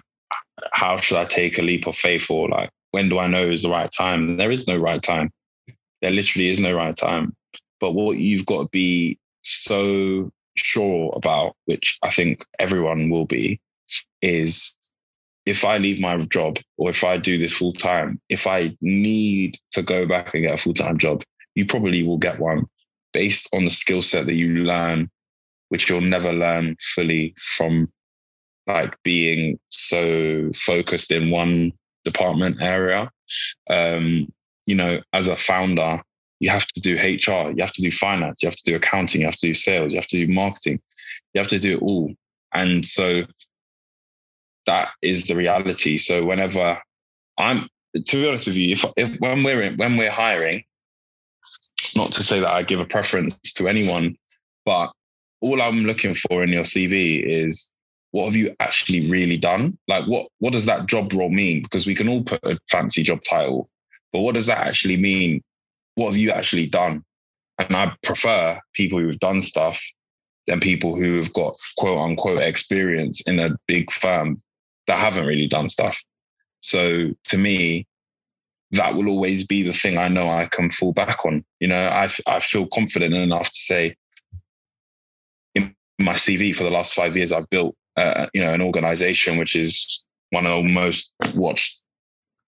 [0.72, 3.64] how should I take a leap of faith or like when do I know is
[3.64, 4.30] the right time?
[4.30, 5.32] And there is no right time.
[6.02, 7.36] There literally is no right time.
[7.80, 13.60] But what you've got to be so sure about, which I think everyone will be,
[14.22, 14.76] is
[15.48, 19.58] if I leave my job or if I do this full time, if I need
[19.72, 21.24] to go back and get a full time job,
[21.56, 22.66] you probably will get one
[23.14, 25.10] based on the skill set that you learn,
[25.70, 27.90] which you'll never learn fully from
[28.68, 31.72] like being so focused in one
[32.04, 33.10] department area.
[33.70, 34.28] Um,
[34.66, 36.02] you know, as a founder,
[36.42, 39.22] you have to do HR, you have to do finance, you have to do accounting,
[39.22, 40.82] you have to do sales, you have to do marketing,
[41.34, 42.14] you have to do it all.
[42.54, 43.24] And so
[44.68, 45.98] that is the reality.
[45.98, 46.80] So whenever
[47.38, 50.64] I'm, to be honest with you, if, if when we're in, when we're hiring,
[51.96, 54.16] not to say that I give a preference to anyone,
[54.66, 54.92] but
[55.42, 57.72] all I'm looking for in your CV is
[58.12, 59.78] what have you actually really done?
[59.88, 61.64] Like what what does that job role mean?
[61.64, 63.70] Because we can all put a fancy job title,
[64.12, 65.42] but what does that actually mean?
[65.96, 67.04] What have you actually done?
[67.60, 69.82] And I prefer people who've done stuff
[70.46, 74.38] than people who have got quote unquote experience in a big firm
[74.88, 76.02] that haven't really done stuff.
[76.62, 77.88] So to me,
[78.72, 81.46] that will always be the thing I know I can fall back on.
[81.60, 83.96] You know, I, I feel confident enough to say
[85.56, 89.38] in my CV for the last five years, I've built uh, you know, an organization
[89.38, 91.84] which is one of the most watched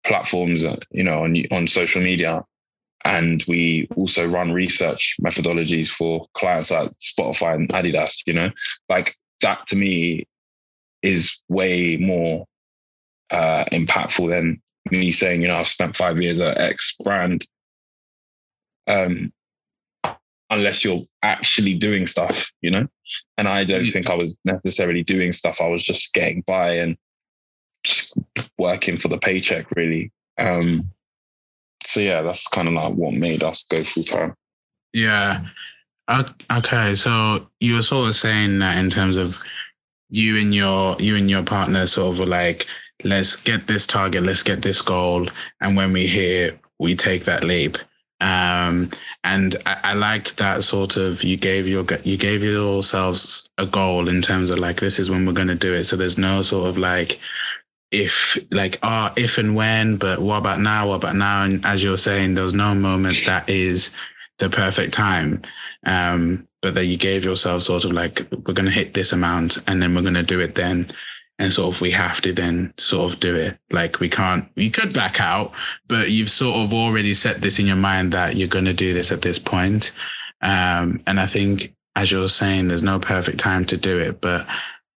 [0.05, 2.43] platforms, uh, you know, on on social media.
[3.05, 8.21] And we also run research methodologies for clients like Spotify and Adidas.
[8.27, 8.49] You know,
[8.89, 10.27] like that to me
[11.01, 12.45] is way more
[13.31, 17.45] uh, impactful than me saying, you know, I've spent five years at X brand.
[18.87, 19.31] Um,
[20.49, 22.87] unless you're actually doing stuff, you know?
[23.37, 25.61] And I don't think I was necessarily doing stuff.
[25.61, 26.97] I was just getting by and
[27.83, 28.19] just
[28.57, 30.11] working for the paycheck, really.
[30.37, 30.89] Um,
[31.85, 34.35] so yeah, that's kind of like what made us go full time.
[34.93, 35.45] Yeah.
[36.51, 36.95] Okay.
[36.95, 39.41] So you were sort of saying that in terms of
[40.09, 42.65] you and your you and your partner sort of were like,
[43.03, 45.29] let's get this target, let's get this goal,
[45.61, 47.77] and when we hit, we take that leap.
[48.21, 48.91] Um,
[49.23, 54.09] and I, I, liked that sort of you gave your you gave yourselves a goal
[54.09, 55.85] in terms of like this is when we're going to do it.
[55.85, 57.17] So there's no sort of like
[57.91, 60.89] if like ah oh, if and when, but what about now?
[60.89, 61.45] What about now?
[61.45, 63.95] And as you're saying, there's no moment that is
[64.39, 65.41] the perfect time.
[65.85, 69.57] Um, but that you gave yourself sort of like we're going to hit this amount
[69.67, 70.87] and then we're going to do it then
[71.39, 73.57] and sort of we have to then sort of do it.
[73.71, 75.53] Like we can't, we could back out,
[75.87, 78.93] but you've sort of already set this in your mind that you're going to do
[78.93, 79.93] this at this point.
[80.41, 84.47] Um, and I think, as you're saying, there's no perfect time to do it, but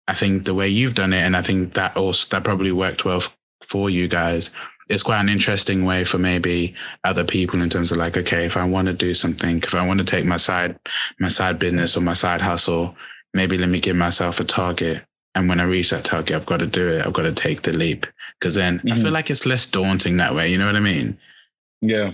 [0.08, 3.06] I think the way you've done it, and I think that also that probably worked
[3.06, 4.52] well f- for you guys.
[4.90, 6.74] It's quite an interesting way for maybe
[7.04, 9.86] other people in terms of like, okay, if I want to do something, if I
[9.86, 10.80] want to take my side,
[11.20, 12.96] my side business or my side hustle,
[13.34, 16.58] maybe let me give myself a target and when I reach that target, I've got
[16.58, 17.06] to do it.
[17.06, 18.06] I've got to take the leap
[18.40, 18.92] because then mm-hmm.
[18.92, 19.14] I feel mm-hmm.
[19.14, 20.50] like it's less daunting that way.
[20.50, 21.18] You know what I mean?
[21.82, 22.12] Yeah,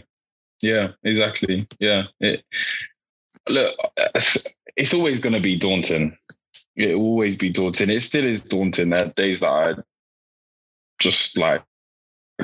[0.62, 1.68] yeah, exactly.
[1.80, 2.44] Yeah, it,
[3.50, 3.76] look,
[4.76, 6.18] it's always going to be daunting.
[6.76, 7.90] It will always be daunting.
[7.90, 8.90] It still is daunting.
[8.90, 9.74] There are days that I
[11.00, 11.64] just like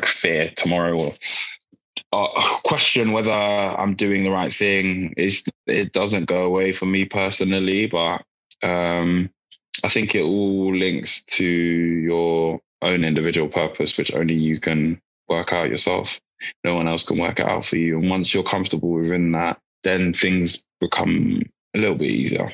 [0.04, 1.14] fear tomorrow or
[2.14, 5.14] uh, question whether I'm doing the right thing.
[5.18, 8.24] It's, it doesn't go away for me personally, but
[8.64, 9.30] um,
[9.84, 15.54] I think it all links to your own individual purpose, which only you can work
[15.54, 16.20] out yourself.
[16.64, 18.00] No one else can work it out for you.
[18.00, 21.42] And once you're comfortable within that, then things become
[21.76, 22.54] a little bit easier.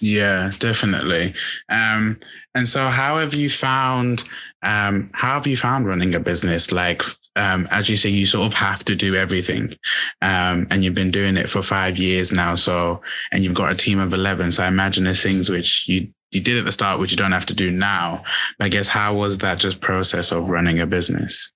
[0.00, 1.34] Yeah, definitely.
[1.68, 2.18] Um,
[2.54, 4.24] and so, how have you found?
[4.66, 6.72] Um, how have you found running a business?
[6.72, 7.02] Like,
[7.36, 9.74] um, as you say, you sort of have to do everything,
[10.22, 12.56] um, and you've been doing it for five years now.
[12.56, 13.00] So,
[13.30, 14.50] and you've got a team of eleven.
[14.50, 17.32] So, I imagine there's things which you you did at the start, which you don't
[17.32, 18.24] have to do now.
[18.58, 21.52] But I guess how was that just process of running a business?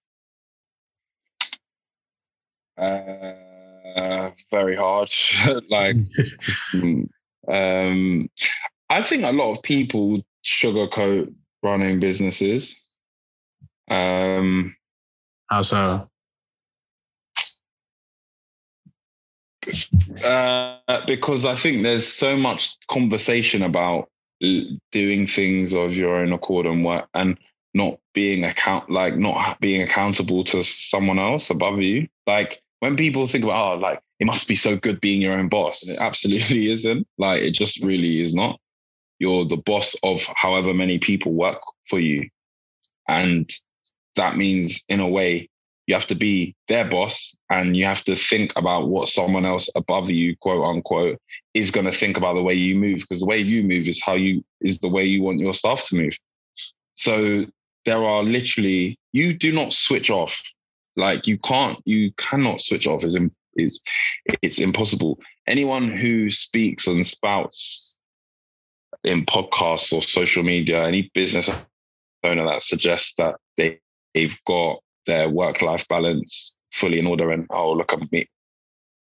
[2.79, 5.11] Uh, very hard.
[5.69, 5.97] like,
[6.73, 7.09] mm,
[7.49, 8.31] um,
[8.89, 12.90] I think a lot of people sugarcoat running businesses.
[13.91, 14.77] Um,
[15.49, 16.09] How so?
[20.25, 24.09] Uh, because I think there's so much conversation about
[24.91, 27.39] doing things of your own accord and what and
[27.75, 32.09] not being account like not being accountable to someone else above you.
[32.27, 35.49] Like when people think about oh like it must be so good being your own
[35.49, 37.07] boss, it absolutely isn't.
[37.19, 38.59] Like it just really is not.
[39.19, 42.31] You're the boss of however many people work for you,
[43.07, 43.51] and
[44.17, 45.49] that means in a way
[45.87, 49.69] you have to be their boss and you have to think about what someone else
[49.75, 51.19] above you quote unquote
[51.55, 54.01] is going to think about the way you move because the way you move is
[54.01, 56.17] how you is the way you want your staff to move.
[56.95, 57.47] So
[57.87, 60.41] there are literally you do not switch off.
[60.97, 63.05] Like you can't you cannot switch off.
[63.05, 63.19] Is
[63.57, 63.83] is
[64.43, 65.19] it's impossible.
[65.47, 67.97] Anyone who speaks and spouts
[69.03, 71.51] in podcasts or social media any business
[72.23, 73.81] owner that suggests that they,
[74.15, 78.29] they've got their work life balance fully in order and oh look at me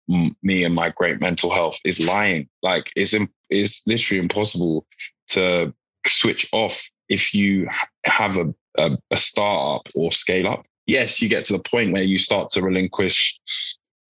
[0.08, 2.48] me and my great mental health is lying.
[2.62, 3.14] Like it's
[3.50, 4.86] it's literally impossible
[5.28, 5.72] to
[6.06, 7.68] switch off if you
[8.04, 10.64] have a, a, a startup or scale up.
[10.86, 13.38] Yes you get to the point where you start to relinquish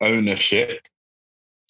[0.01, 0.81] ownership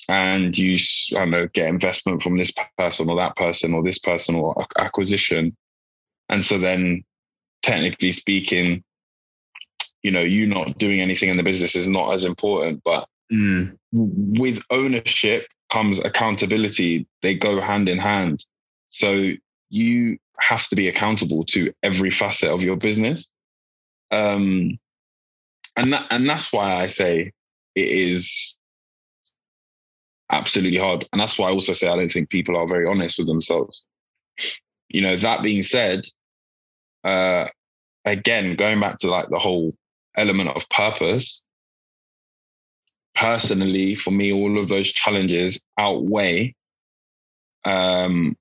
[0.08, 0.78] and you
[1.14, 4.64] I don't know get investment from this person or that person or this person or
[4.78, 5.56] acquisition.
[6.28, 7.04] And so then
[7.62, 8.82] technically speaking
[10.06, 13.76] you know you not doing anything in the business is not as important but mm.
[13.92, 17.06] with ownership comes accountability.
[17.22, 18.44] They go hand in hand.
[18.88, 19.32] So
[19.68, 23.32] you have to be accountable to every facet of your business.
[24.10, 24.78] Um
[25.76, 27.32] and that and that's why i say
[27.74, 28.56] it is
[30.30, 31.06] absolutely hard.
[31.12, 33.84] And that's why i also say i don't think people are very honest with themselves.
[34.88, 36.06] You know that being said
[37.02, 37.46] uh
[38.04, 39.74] again going back to like the whole
[40.16, 41.44] element of purpose,
[43.14, 46.54] personally, for me, all of those challenges outweigh.
[47.64, 48.36] Um,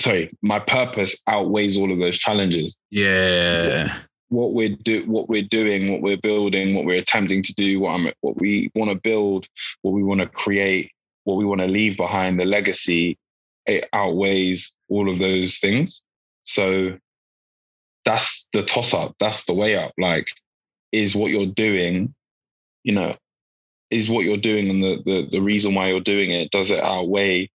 [0.00, 2.80] sorry, my purpose outweighs all of those challenges.
[2.90, 3.98] Yeah.
[4.30, 7.92] What we're do, what we're doing, what we're building, what we're attempting to do, what
[7.92, 9.46] I'm, what we want to build,
[9.82, 10.90] what we want to create,
[11.24, 13.18] what we want to leave behind, the legacy,
[13.66, 16.02] it outweighs all of those things.
[16.42, 16.98] So
[18.04, 19.14] that's the toss up.
[19.20, 19.92] That's the way up.
[19.98, 20.26] Like
[20.92, 22.14] is what you're doing,
[22.82, 23.16] you know,
[23.90, 26.82] is what you're doing and the, the, the reason why you're doing it, does it
[26.82, 27.50] outweigh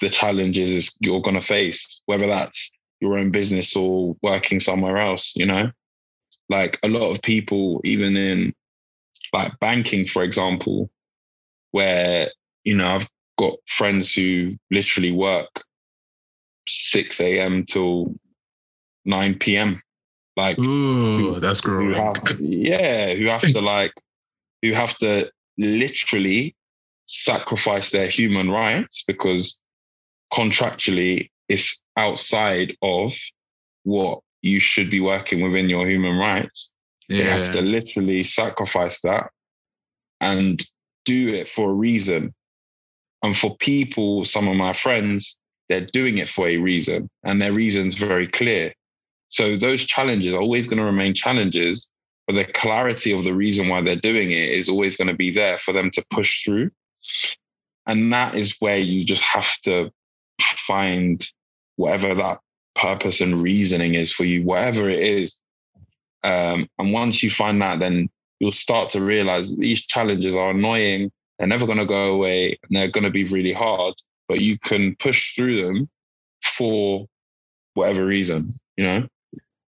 [0.00, 5.34] the challenges you're going to face, whether that's your own business or working somewhere else,
[5.36, 5.70] you know?
[6.48, 8.54] Like a lot of people, even in
[9.32, 10.90] like banking, for example,
[11.72, 12.30] where,
[12.64, 15.64] you know, I've got friends who literally work
[16.68, 17.66] 6 a.m.
[17.66, 18.14] till
[19.04, 19.82] 9 p.m.
[20.38, 21.96] Like, Ooh, who, that's great.
[22.38, 23.92] yeah, who have to like,
[24.62, 26.54] who have to literally
[27.06, 29.60] sacrifice their human rights because
[30.32, 33.14] contractually it's outside of
[33.82, 36.72] what you should be working within your human rights.
[37.08, 37.16] Yeah.
[37.16, 39.30] They have to literally sacrifice that
[40.20, 40.62] and
[41.04, 42.32] do it for a reason.
[43.24, 45.36] And for people, some of my friends,
[45.68, 48.72] they're doing it for a reason, and their reason's very clear.
[49.30, 51.90] So those challenges are always going to remain challenges,
[52.26, 55.30] but the clarity of the reason why they're doing it is always going to be
[55.30, 56.70] there for them to push through.
[57.86, 59.90] And that is where you just have to
[60.40, 61.26] find
[61.76, 62.38] whatever that
[62.74, 65.40] purpose and reasoning is for you, whatever it is.
[66.24, 68.08] Um, and once you find that, then
[68.40, 71.10] you'll start to realize these challenges are annoying.
[71.38, 73.94] They're never going to go away and they're going to be really hard,
[74.28, 75.88] but you can push through them
[76.56, 77.06] for
[77.74, 79.06] whatever reason, you know?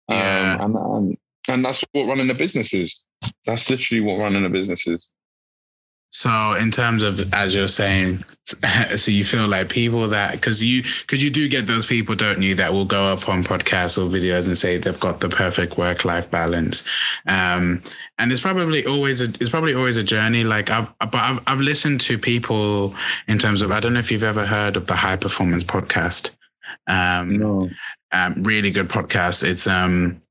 [0.10, 0.57] Yeah.
[0.60, 3.07] Um, and, and, and that's what running a business is.
[3.45, 5.12] That's literally what running a business is.
[6.12, 8.26] So, in terms of as you're saying,
[8.95, 12.41] so you feel like people that because you because you do get those people, don't
[12.41, 15.78] you, that will go up on podcasts or videos and say they've got the perfect
[15.78, 16.84] work life balance,
[17.28, 17.84] um,
[18.18, 20.43] and it's probably always a it's probably always a journey.
[20.43, 22.95] Like I've but I've I've listened to people
[23.28, 26.36] in terms of I don't know if you've ever heard of the High Performance Podcast.
[26.88, 27.70] Um, no.
[28.11, 29.43] Um, really good podcast.
[29.43, 30.22] It's um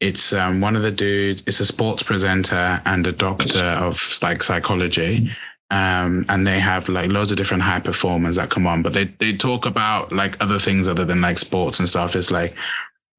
[0.00, 1.42] it's um, one of the dudes.
[1.46, 5.30] It's a sports presenter and a doctor of like psychology,
[5.70, 8.82] um, and they have like loads of different high performers that come on.
[8.82, 12.16] But they they talk about like other things other than like sports and stuff.
[12.16, 12.54] It's like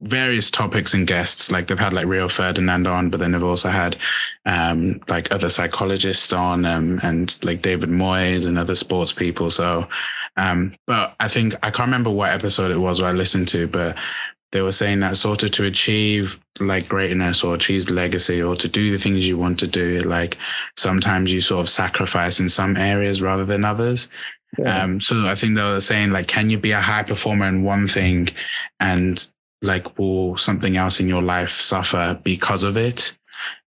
[0.01, 1.51] various topics and guests.
[1.51, 3.95] Like they've had like Rio Ferdinand on, but then they've also had
[4.45, 9.49] um, like other psychologists on, um, and like David Moyes and other sports people.
[9.49, 9.87] So,
[10.37, 13.67] um, but I think I can't remember what episode it was where I listened to,
[13.67, 13.97] but
[14.51, 18.67] they were saying that sort of to achieve like greatness or achieve legacy or to
[18.67, 20.37] do the things you want to do, like
[20.77, 24.09] sometimes you sort of sacrifice in some areas rather than others.
[24.57, 24.83] Yeah.
[24.83, 27.63] Um, so I think they were saying like, can you be a high performer in
[27.63, 28.27] one thing
[28.81, 29.25] and
[29.61, 33.17] like will something else in your life suffer because of it?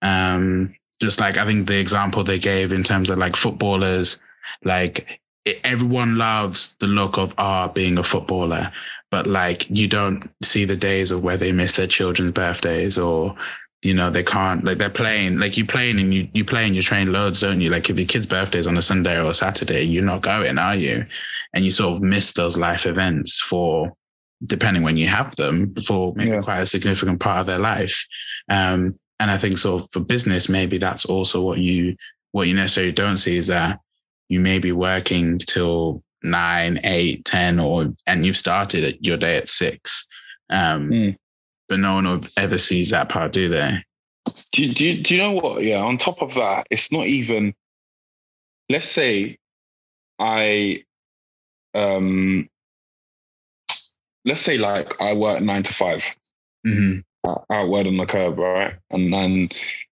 [0.02, 4.20] Um, just like I think the example they gave in terms of like footballers,
[4.64, 5.21] like
[5.64, 8.72] everyone loves the look of R being a footballer.
[9.10, 13.36] But like you don't see the days of where they miss their children's birthdays or
[13.82, 16.76] you know they can't like they're playing like you playing and you you play and
[16.76, 17.70] you train loads don't you?
[17.70, 20.58] Like if your kid's birthday is on a sunday or a saturday you're not going
[20.58, 21.06] are you?
[21.54, 23.92] And you sort of miss those life events for
[24.46, 26.42] depending when you have them for maybe yeah.
[26.42, 28.06] quite a significant part of their life.
[28.50, 31.96] Um and i think sort of for business maybe that's also what you
[32.32, 33.80] what you necessarily don't see is that
[34.32, 39.50] you may be working till nine, eight, ten, or and you've started your day at
[39.50, 40.08] six.
[40.50, 41.18] Um, mm.
[41.68, 43.84] But no one ever sees that part, do they?
[44.54, 45.64] Do, do, do you know what?
[45.64, 45.82] Yeah.
[45.82, 47.54] On top of that, it's not even.
[48.70, 49.38] Let's say,
[50.18, 50.86] I,
[51.74, 52.48] um,
[54.24, 56.16] let's say like I work nine to 5
[56.66, 57.32] mm-hmm.
[57.52, 58.76] out word on the curb, right?
[58.92, 59.50] And then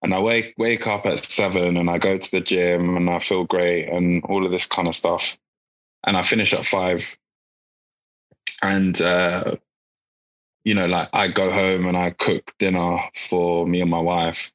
[0.04, 3.20] and I wake wake up at seven and I go to the gym and I
[3.20, 5.38] feel great and all of this kind of stuff
[6.04, 7.18] and I finish at five.
[8.62, 9.56] And uh,
[10.66, 13.00] you know, like I go home and I cook dinner
[13.30, 14.52] for me and my wife.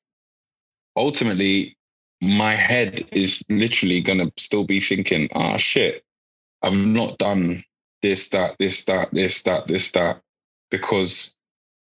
[0.96, 1.76] Ultimately,
[2.20, 6.04] my head is literally gonna still be thinking, ah, oh, shit,
[6.62, 7.64] I've not done
[8.02, 10.20] this, that, this, that, this, that, this, that,
[10.70, 11.37] because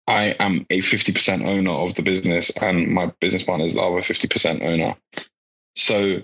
[0.08, 4.00] I am a 50% owner of the business and my business partner is the other
[4.00, 4.96] 50% owner.
[5.76, 6.22] So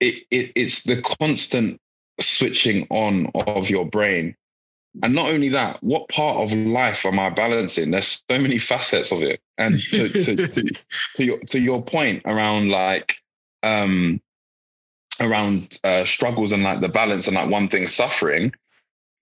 [0.00, 1.80] it, it, it's the constant
[2.20, 4.34] switching on of your brain.
[5.04, 7.92] And not only that, what part of life am I balancing?
[7.92, 9.40] There's so many facets of it.
[9.56, 10.70] And to, to, to,
[11.14, 13.14] to, your to your point around like
[13.62, 14.20] um
[15.20, 18.52] around uh, struggles and like the balance and like one thing suffering,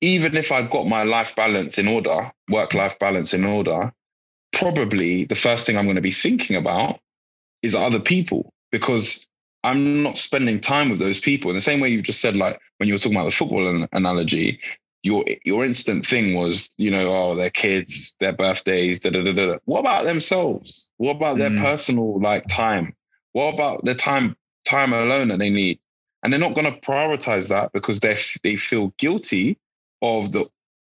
[0.01, 3.93] even if I got my life balance in order, work life balance in order,
[4.53, 7.01] probably the first thing I'm going to be thinking about
[7.63, 9.29] is other people because
[9.65, 12.61] I'm not spending time with those people in the same way you just said, like
[12.79, 14.61] when you were talking about the football an- analogy,
[15.03, 19.33] your your instant thing was, you know, oh, their kids, their birthdays, da da da
[19.33, 19.59] da.
[19.65, 20.89] What about themselves?
[20.97, 21.63] What about their mm.
[21.63, 22.95] personal like time?
[23.33, 25.81] What about the time time alone that they need?
[26.23, 29.59] And they're not going to prioritize that because they they feel guilty
[30.03, 30.49] of the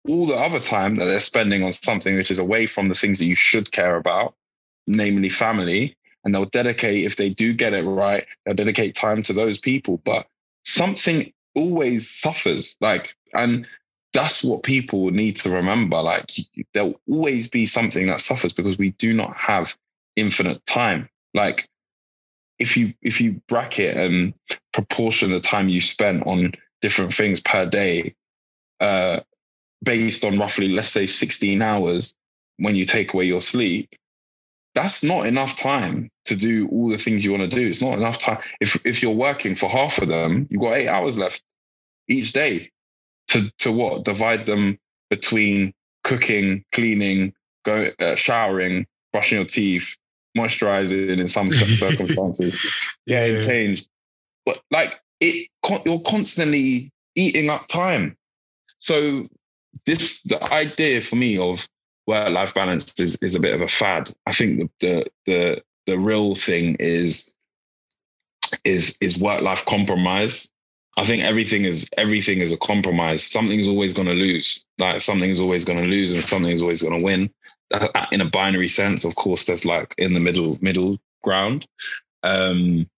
[0.08, 3.20] all the other time that they're spending on something which is away from the things
[3.20, 4.36] that you should care about,
[4.86, 9.34] namely family and they'll dedicate if they do get it right they'll dedicate time to
[9.34, 10.02] those people.
[10.04, 10.28] But
[10.66, 13.68] something always suffers like and
[14.14, 16.02] that's what people need to remember.
[16.02, 16.32] Like
[16.74, 19.76] there'll always be something that suffers because we do not have
[20.16, 21.10] infinite time.
[21.34, 21.68] Like
[22.60, 24.34] if you if you bracket and
[24.72, 28.16] proportion the time you spent on different things per day
[28.84, 29.20] uh
[29.82, 32.16] based on roughly let's say 16 hours
[32.58, 33.90] when you take away your sleep
[34.76, 37.68] that's not enough time to do all the things you want to do.
[37.68, 38.40] It's not enough time.
[38.60, 41.44] If if you're working for half of them, you've got eight hours left
[42.08, 42.72] each day
[43.30, 44.80] to to what divide them
[45.10, 45.74] between
[46.04, 49.96] cooking, cleaning, go uh, showering, brushing your teeth,
[50.38, 52.60] moisturizing in some circumstances,
[53.06, 53.90] yeah, yeah, changed.
[54.46, 55.50] But like it,
[55.86, 58.18] you're constantly eating up time.
[58.84, 59.30] So
[59.86, 61.70] this the idea for me of
[62.06, 64.14] work life balance is, is a bit of a fad.
[64.26, 67.34] I think the, the the the real thing is
[68.66, 70.52] is is work life compromise.
[70.98, 73.24] I think everything is everything is a compromise.
[73.24, 74.68] Something's always going to lose.
[74.78, 77.30] Like something's always going to lose, and something's always going to win.
[78.12, 81.66] In a binary sense, of course, there's like in the middle middle ground.
[82.22, 82.90] Um,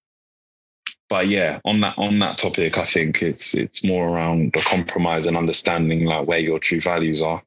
[1.10, 5.28] but yeah, on that on that topic, I think it's it's more around the compromise
[5.28, 7.44] and understanding like where your true values are.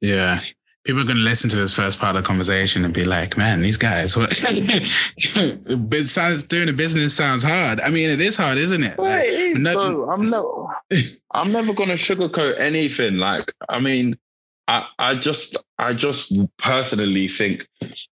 [0.00, 0.40] Yeah.
[0.84, 3.36] People are going to listen to this first part of the conversation and be like,
[3.36, 4.32] "Man, these guys, what?
[4.44, 7.80] it sounds doing a business sounds hard.
[7.80, 8.98] I mean, it is hard, isn't it?
[8.98, 10.44] Like, it is, no, I'm not.
[11.30, 13.18] I'm never going to sugarcoat anything.
[13.18, 14.18] Like, I mean,
[14.66, 17.68] I, I just, I just personally think,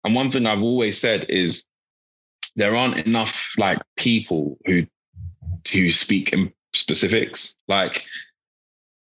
[0.03, 1.65] and one thing I've always said is,
[2.57, 4.85] there aren't enough like people who
[5.71, 7.55] who speak in specifics.
[7.67, 8.03] Like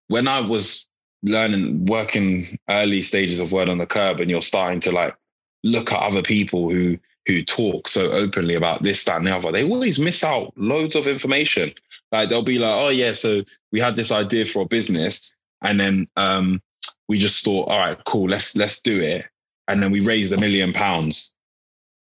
[0.08, 0.90] when I was
[1.22, 5.16] learning, working early stages of word on the curb, and you're starting to like
[5.64, 9.50] look at other people who who talk so openly about this, that, and the other,
[9.50, 11.74] they always miss out loads of information.
[12.12, 15.80] Like they'll be like, "Oh yeah, so we had this idea for a business, and
[15.80, 16.62] then um,
[17.08, 19.26] we just thought, all right, cool, let's let's do it,
[19.68, 21.36] and then we raised a million pounds.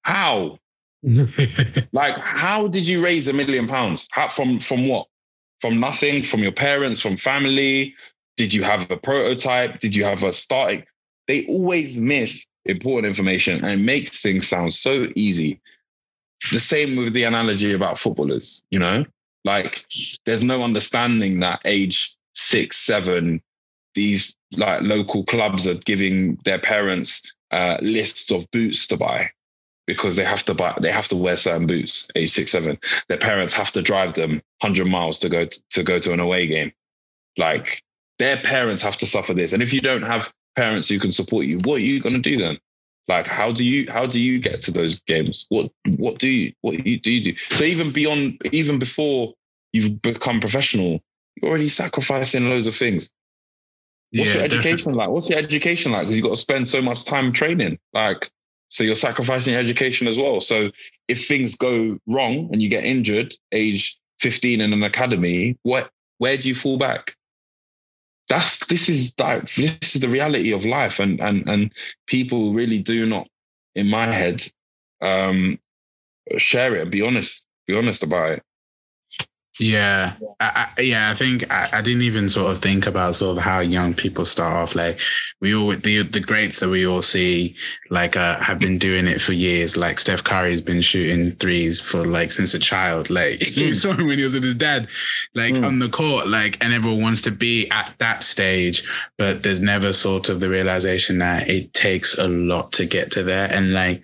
[0.03, 0.59] How?
[1.93, 4.09] like, how did you raise a million pounds?
[4.11, 5.07] How, from from what?
[5.61, 6.23] From nothing?
[6.23, 7.01] From your parents?
[7.01, 7.95] From family?
[8.37, 9.81] Did you have a prototype?
[9.81, 10.85] Did you have a starting?
[11.29, 15.61] They always miss important information and makes things sound so easy.
[16.53, 19.05] The same with the analogy about footballers, you know,
[19.45, 19.87] like
[20.25, 23.43] there's no understanding that age six, seven,
[23.95, 29.31] these like local clubs are giving their parents uh, lists of boots to buy
[29.87, 32.79] because they have to buy they have to wear certain boots age six seven.
[33.09, 36.21] Their parents have to drive them 100 miles to go to, to go to an
[36.21, 36.73] away game.
[37.37, 37.83] Like
[38.19, 39.53] their parents have to suffer this.
[39.53, 42.31] And if you don't have parents who can support you what are you going to
[42.31, 42.59] do then?
[43.09, 45.47] Like how do you how do you get to those games?
[45.49, 47.39] What what do you what do you do, you do?
[47.51, 49.35] so even beyond even before
[49.73, 51.01] you've become professional
[51.37, 53.13] you're already sacrificing loads of things.
[54.13, 54.99] What's yeah, your education definitely.
[54.99, 55.09] like?
[55.11, 56.03] What's your education like?
[56.03, 57.79] Because you've got to spend so much time training.
[57.93, 58.31] Like
[58.75, 60.41] so you're sacrificing your education as well.
[60.41, 60.73] So
[61.07, 66.37] if things go wrong and you get injured, age 15 in an academy, what where
[66.37, 67.15] do you fall back?
[68.29, 71.73] That's this is like this is the reality of life, and and and
[72.09, 73.29] people really do not,
[73.77, 74.43] in my head,
[75.01, 75.61] um,
[76.37, 78.43] share it be honest, be honest about it.
[79.61, 81.11] Yeah, I, I, yeah.
[81.11, 84.25] I think I, I, didn't even sort of think about sort of how young people
[84.25, 84.75] start off.
[84.75, 85.01] Like
[85.41, 87.55] we all the the greats that we all see,
[87.89, 89.77] like uh, have been doing it for years.
[89.77, 93.11] Like Steph Curry's been shooting threes for like since a child.
[93.11, 93.57] Like mm.
[93.57, 94.89] you saw him when he was with his dad,
[95.37, 95.65] like mm.
[95.65, 96.27] on the court.
[96.27, 98.83] Like and everyone wants to be at that stage,
[99.19, 103.23] but there's never sort of the realization that it takes a lot to get to
[103.23, 103.49] there.
[103.53, 104.03] And like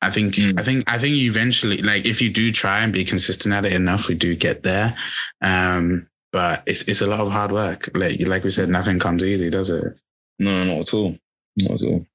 [0.00, 0.58] I think mm.
[0.58, 3.72] I think I think eventually, like if you do try and be consistent at it
[3.72, 4.96] enough, we do get there.
[5.40, 7.88] Um, but it's it's a lot of hard work.
[7.94, 9.84] Like like we said, nothing comes easy, does it?
[10.38, 11.16] No, not at all.
[11.56, 12.06] Not at all.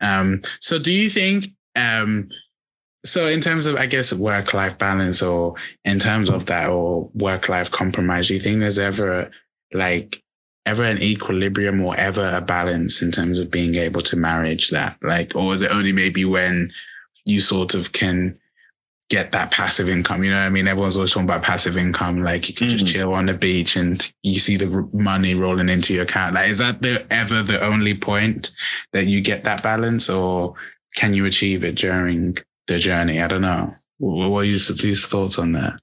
[0.00, 2.28] Um, so do you think um
[3.04, 5.54] so in terms of I guess work life balance or
[5.84, 9.30] in terms of that or work life compromise, do you think there's ever
[9.72, 10.22] like
[10.66, 14.96] ever an equilibrium or ever a balance in terms of being able to manage that?
[15.02, 16.72] Like, or is it only maybe when
[17.24, 18.38] you sort of can
[19.10, 20.24] get that passive income.
[20.24, 20.66] You know what I mean?
[20.66, 22.22] Everyone's always talking about passive income.
[22.22, 22.76] Like you can mm-hmm.
[22.76, 26.34] just chill on the beach and you see the money rolling into your account.
[26.34, 28.52] Like, is that the, ever the only point
[28.92, 30.54] that you get that balance or
[30.96, 33.20] can you achieve it during the journey?
[33.20, 33.72] I don't know.
[33.98, 35.74] What are your, your thoughts on that?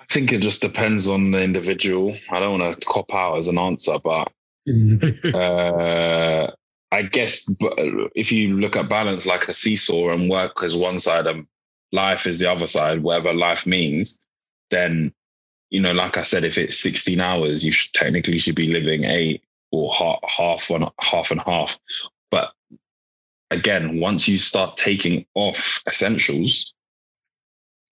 [0.00, 2.16] I think it just depends on the individual.
[2.30, 4.32] I don't want to cop out as an answer, but
[5.34, 6.50] uh,
[6.90, 11.00] I guess uh, if you look at balance like a seesaw and work as one
[11.00, 11.46] side and
[11.92, 14.24] life is the other side, whatever life means,
[14.70, 15.12] then,
[15.70, 19.04] you know, like I said, if it's 16 hours, you should technically should be living
[19.04, 21.78] eight or half, half, one, half and half.
[22.30, 22.52] But
[23.50, 26.72] again, once you start taking off essentials,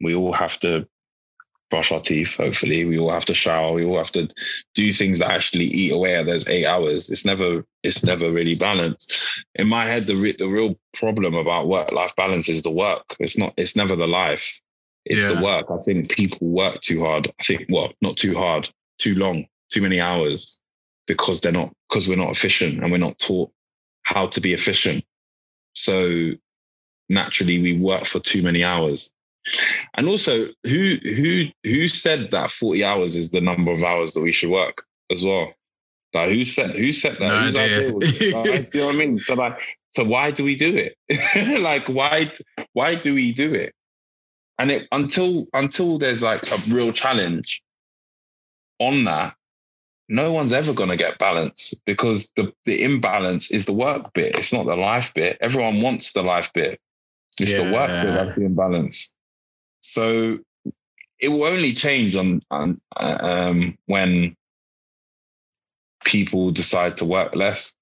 [0.00, 0.86] we all have to
[1.70, 2.36] brush our teeth.
[2.36, 3.72] Hopefully, we all have to shower.
[3.72, 4.28] We all have to
[4.74, 7.10] do things that actually eat away at those eight hours.
[7.10, 9.14] It's never it's never really balanced.
[9.54, 13.16] In my head, the re- the real problem about work life balance is the work.
[13.18, 13.54] It's not.
[13.56, 14.60] It's never the life.
[15.04, 15.34] It's yeah.
[15.34, 15.66] the work.
[15.70, 17.32] I think people work too hard.
[17.40, 20.60] I think what well, not too hard, too long, too many hours
[21.06, 23.50] because they're not because we're not efficient and we're not taught
[24.02, 25.04] how to be efficient.
[25.74, 26.32] So
[27.08, 29.12] naturally, we work for too many hours
[29.94, 34.22] and also, who who who said that forty hours is the number of hours that
[34.22, 35.52] we should work as well?
[36.14, 37.28] Like who said who said that?
[37.28, 37.92] No Whose idea.
[37.92, 38.20] Like,
[38.74, 39.18] you know what I mean?
[39.18, 41.60] So like, so why do we do it?
[41.60, 42.32] like why
[42.72, 43.72] why do we do it?
[44.58, 47.62] And it until until there's like a real challenge
[48.78, 49.34] on that,
[50.08, 54.34] no one's ever going to get balance because the the imbalance is the work bit.
[54.36, 55.38] It's not the life bit.
[55.40, 56.80] Everyone wants the life bit.
[57.40, 57.64] It's yeah.
[57.64, 59.15] the work bit that's the imbalance.
[59.92, 60.38] So
[61.18, 64.36] it will only change on, on uh, um, when
[66.04, 67.76] people decide to work less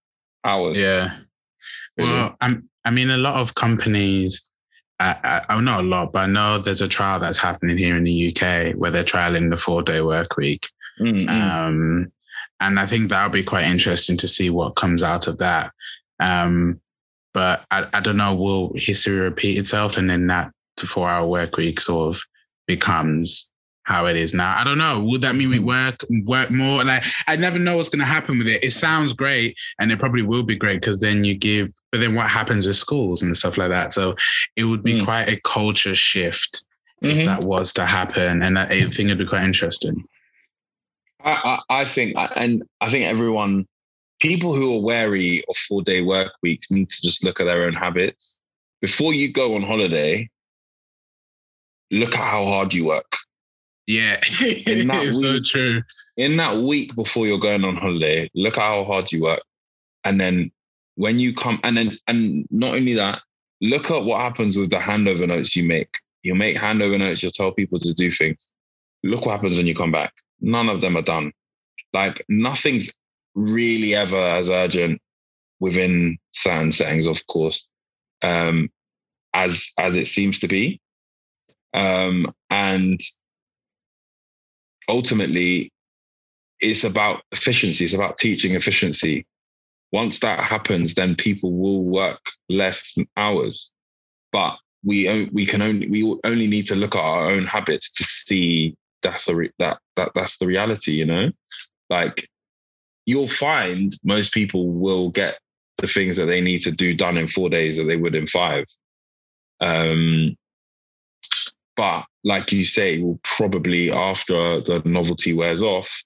[0.45, 0.79] hours.
[0.79, 1.17] Yeah.
[1.97, 4.51] Well, I'm, I mean, a lot of companies,
[5.01, 8.05] I, I, not a lot, but I know there's a trial that's happening here in
[8.05, 10.69] the UK where they're trialing the four day work week.
[11.01, 11.29] Mm-hmm.
[11.29, 12.13] Um,
[12.61, 15.73] and I think that'll be quite interesting to see what comes out of that.
[16.21, 16.81] Um,
[17.33, 21.57] but I, I don't know, will history repeat itself and then that four hour work
[21.57, 22.23] week sort of
[22.67, 23.51] becomes
[23.85, 24.59] how it is now.
[24.59, 25.03] I don't know.
[25.05, 26.85] Would that mean we work work more?
[26.85, 28.65] Like I never know what's going to happen with it.
[28.65, 31.71] It sounds great, and it probably will be great because then you give.
[31.93, 33.93] But then what happens with schools and stuff like that?
[33.93, 34.17] So
[34.57, 35.05] it would be mm.
[35.05, 36.65] quite a culture shift
[37.03, 37.19] mm-hmm.
[37.19, 40.05] if that was to happen, and I, I think it'd be quite interesting.
[41.23, 41.31] I,
[41.69, 43.67] I, I think, and I think everyone,
[44.21, 47.65] people who are wary of four day work weeks, need to just look at their
[47.65, 48.41] own habits
[48.81, 50.29] before you go on holiday.
[51.95, 53.15] Look at how hard you work
[53.87, 55.83] yeah, it's so true.
[56.17, 59.43] In that week before you're going on holiday, look at how hard you work.
[60.05, 60.53] And then
[60.95, 63.21] when you come, and then, and not only that,
[63.61, 65.99] look at what happens with the handover notes you make.
[66.23, 68.53] You make handover notes, you'll tell people to do things.
[69.03, 70.15] Look what happens when you come back.
[70.41, 71.33] None of them are done.
[71.93, 72.93] Like nothing's
[73.35, 75.01] really ever as urgent
[75.61, 77.69] within certain settings, of course,
[78.23, 78.71] um,
[79.35, 80.81] as as it seems to be.
[81.75, 83.01] Um, and
[84.89, 85.73] ultimately
[86.61, 87.85] it's about efficiency.
[87.85, 89.27] It's about teaching efficiency.
[89.93, 93.73] Once that happens, then people will work less hours.
[94.33, 98.05] But we we can only we only need to look at our own habits to
[98.05, 100.93] see that's the re- that that that's the reality.
[100.93, 101.31] You know,
[101.91, 102.29] like
[103.07, 105.39] you'll find most people will get
[105.79, 108.27] the things that they need to do done in four days that they would in
[108.27, 108.65] five.
[109.61, 110.37] Um,
[111.77, 116.05] but like you say, will probably after the novelty wears off,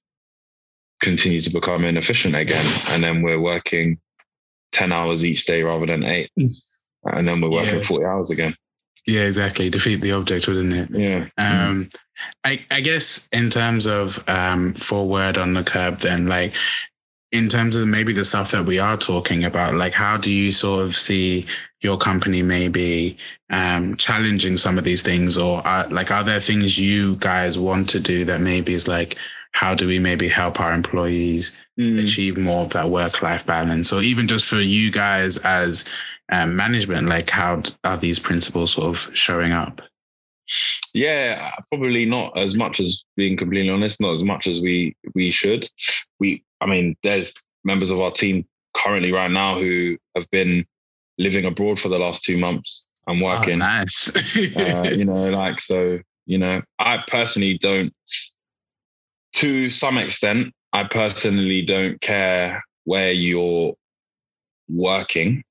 [1.00, 2.66] continue to become inefficient again.
[2.88, 3.98] And then we're working
[4.72, 6.30] 10 hours each day rather than eight.
[7.04, 7.84] And then we're working yeah.
[7.84, 8.54] 40 hours again.
[9.06, 9.70] Yeah, exactly.
[9.70, 10.88] Defeat the object, wouldn't it?
[10.90, 11.28] Yeah.
[11.38, 11.88] Um,
[12.44, 16.54] I, I guess in terms of um, forward on the curb, then like
[17.32, 20.50] in terms of maybe the stuff that we are talking about, like how do you
[20.50, 21.46] sort of see
[21.80, 23.16] your company maybe
[23.50, 27.88] um, challenging some of these things, or are, like are there things you guys want
[27.90, 29.16] to do that maybe is like
[29.52, 32.02] how do we maybe help our employees mm.
[32.02, 35.84] achieve more of that work life balance, or even just for you guys as
[36.30, 39.80] um, management, like how are these principles sort of showing up?
[40.94, 45.30] Yeah, probably not as much as being completely honest, not as much as we we
[45.30, 45.68] should.
[46.20, 47.34] We, I mean, there's
[47.64, 50.64] members of our team currently right now who have been
[51.18, 52.88] living abroad for the last two months.
[53.06, 53.54] I'm ah, working.
[53.54, 54.36] Oh, nice.
[54.56, 55.98] uh, you know, like so.
[56.26, 57.92] You know, I personally don't.
[59.34, 63.74] To some extent, I personally don't care where you're
[64.68, 65.42] working,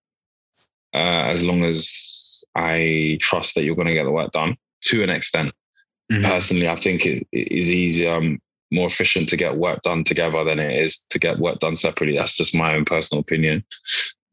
[0.93, 4.57] uh, as long as I trust that you're going to get the work done.
[4.85, 5.51] To an extent,
[6.11, 6.23] mm-hmm.
[6.23, 8.39] personally, I think it, it is easier, um,
[8.71, 12.17] more efficient to get work done together than it is to get work done separately.
[12.17, 13.63] That's just my own personal opinion.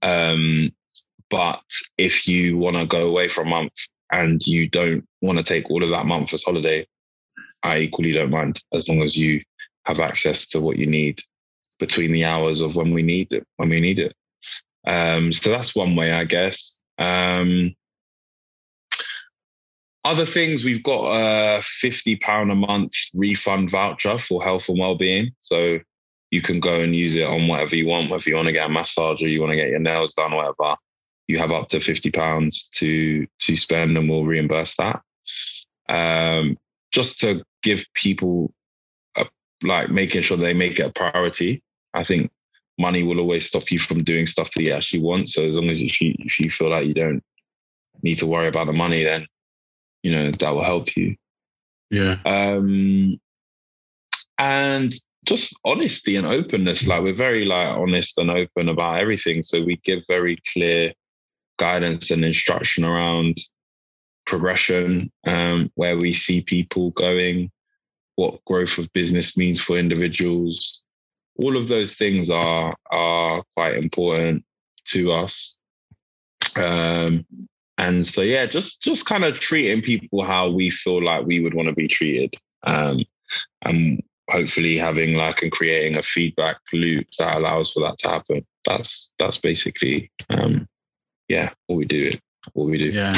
[0.03, 0.73] Um,
[1.31, 1.63] but
[1.99, 3.73] if you want to go away for a month
[4.13, 6.87] and you don't want to take all of that month as holiday,
[7.63, 9.43] I equally don't mind as long as you
[9.87, 11.21] have access to what you need
[11.79, 14.15] between the hours of when we need it, when we need it.
[14.87, 16.81] Um, so that's one way, I guess.
[16.99, 17.75] Um,
[20.05, 25.33] other things, we've got a fifty pound a month refund voucher for health and well-being.
[25.41, 25.79] So
[26.31, 28.67] you can go and use it on whatever you want, whether you want to get
[28.67, 30.77] a massage or you want to get your nails done, or whatever
[31.27, 35.01] you have up to fifty pounds to to spend, and we'll reimburse that.
[35.89, 36.59] Um,
[36.93, 38.53] just to give people
[39.17, 39.27] a,
[39.63, 41.63] like making sure they make it a priority.
[41.95, 42.31] I think
[42.79, 45.29] money will always stop you from doing stuff that you actually want.
[45.29, 47.23] So as long as if you if you feel like you don't
[48.03, 49.27] need to worry about the money, then
[50.05, 51.17] you know that will help you.
[51.91, 52.19] Yeah.
[52.27, 53.19] Um,
[54.39, 54.95] and
[55.25, 56.87] just honesty and openness.
[56.87, 59.43] Like we're very like honest and open about everything.
[59.43, 60.93] So we give very clear
[61.59, 63.39] guidance and instruction around
[64.27, 67.51] progression, um, where we see people going,
[68.17, 70.83] what growth of business means for individuals.
[71.37, 74.45] All of those things are are quite important
[74.89, 75.59] to us.
[76.57, 77.25] Um,
[77.85, 81.55] and so yeah, just just kind of treating people how we feel like we would
[81.55, 82.35] want to be treated.
[82.65, 83.05] Um,
[83.63, 88.47] and hopefully having like and creating a feedback loop that allows for that to happen.
[88.65, 90.67] That's that's basically um,
[91.29, 92.11] yeah, what we do.
[92.55, 92.87] what we do.
[92.89, 93.13] Yeah,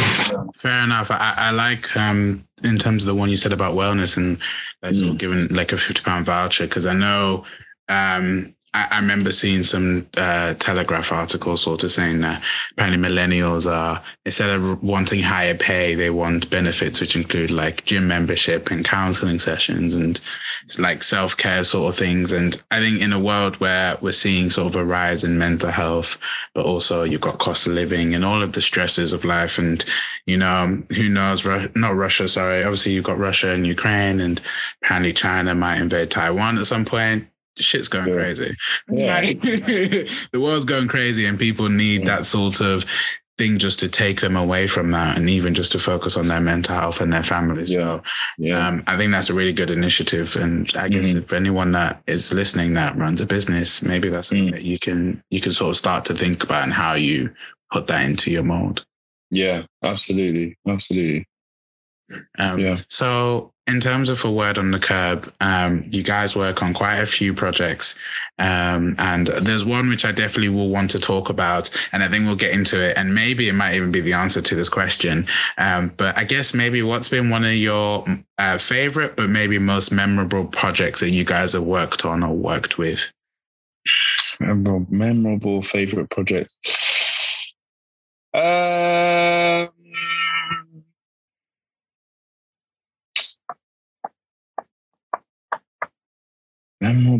[0.56, 1.10] fair enough.
[1.10, 4.38] I, I like um in terms of the one you said about wellness and
[4.82, 5.18] like sort of Mm.
[5.18, 7.44] giving like a fifty pound voucher because I know
[7.88, 14.02] um I, remember seeing some uh, Telegraph articles sort of saying that apparently millennials are
[14.26, 19.38] instead of wanting higher pay, they want benefits which include like gym membership and counseling
[19.38, 20.20] sessions and
[20.78, 22.32] like self care sort of things.
[22.32, 25.70] And I think in a world where we're seeing sort of a rise in mental
[25.70, 26.18] health,
[26.52, 29.84] but also you've got cost of living and all of the stresses of life, and
[30.26, 31.46] you know who knows?
[31.74, 32.62] Not Russia, sorry.
[32.62, 34.42] Obviously, you've got Russia and Ukraine, and
[34.82, 37.26] apparently China might invade Taiwan at some point.
[37.58, 38.14] Shit's going Yeah.
[38.14, 38.56] crazy.
[38.90, 39.14] Yeah.
[39.20, 39.40] Like,
[40.32, 42.16] the world's going crazy, and people need Yeah.
[42.16, 42.84] that sort of
[43.38, 46.40] thing just to take them away from that, and even just to focus on their
[46.40, 47.74] mental health and their families.
[47.74, 48.02] So,
[48.38, 48.66] Yeah.
[48.66, 51.18] um, I think that's a really good initiative, and I guess Mhm.
[51.18, 54.52] if anyone that is listening that runs a business, maybe that's something Mm.
[54.52, 57.30] that you can you can sort of start to think about and how you
[57.72, 58.84] put that into your mold.
[59.30, 59.62] yeah.
[59.82, 60.56] Absolutely.
[60.68, 61.26] Absolutely.
[62.38, 62.76] Um, Yeah.
[62.88, 66.98] So, in terms of a word on the curb, um, you guys work on quite
[66.98, 67.98] a few projects,
[68.38, 72.26] um, and there's one which I definitely will want to talk about, and I think
[72.26, 75.26] we'll get into it, and maybe it might even be the answer to this question.
[75.58, 78.06] Um, but I guess maybe what's been one of your
[78.38, 82.78] uh, favorite, but maybe most memorable projects that you guys have worked on or worked
[82.78, 83.00] with?
[84.38, 86.60] Memorable, memorable favorite projects.
[88.34, 88.75] Um,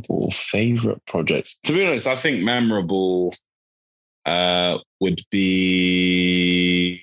[0.09, 1.59] memorable favorite projects.
[1.65, 3.35] To be honest, I think memorable
[4.25, 7.03] uh, would be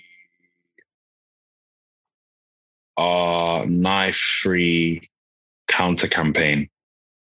[2.98, 5.10] our knife-free
[5.68, 6.70] counter campaign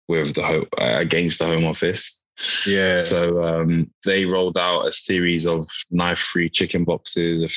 [0.08, 2.24] with the ho- uh, against the Home Office.
[2.66, 2.98] Yeah.
[2.98, 7.44] So um, they rolled out a series of knife-free chicken boxes.
[7.44, 7.52] Of,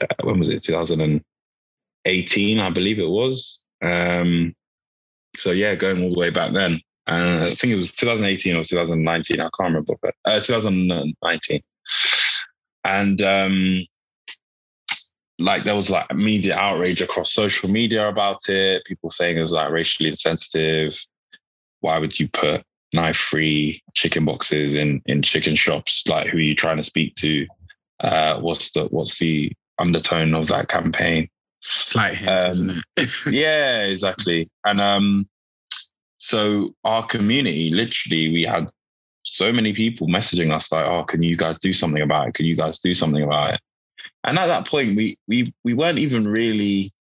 [0.00, 0.64] uh, when was it?
[0.64, 3.66] 2018, I believe it was.
[3.82, 4.54] Um,
[5.36, 6.80] so yeah, going all the way back then.
[7.06, 9.40] Uh, I think it was 2018 or 2019.
[9.40, 11.60] I can't remember, but uh, 2019.
[12.84, 13.86] And um,
[15.38, 18.84] like there was like media outrage across social media about it.
[18.84, 20.98] People saying it was like racially insensitive.
[21.80, 26.06] Why would you put knife-free chicken boxes in in chicken shops?
[26.06, 27.46] Like, who are you trying to speak to?
[28.00, 31.28] Uh, what's the what's the undertone of that campaign?
[31.60, 33.26] Slight hint, Um, isn't it?
[33.32, 34.48] yeah, exactly.
[34.64, 35.28] And um,
[36.22, 38.70] so our community, literally, we had
[39.24, 42.34] so many people messaging us like, "Oh, can you guys do something about it?
[42.34, 43.60] Can you guys do something about it?"
[44.24, 46.92] And at that point, we we we weren't even really.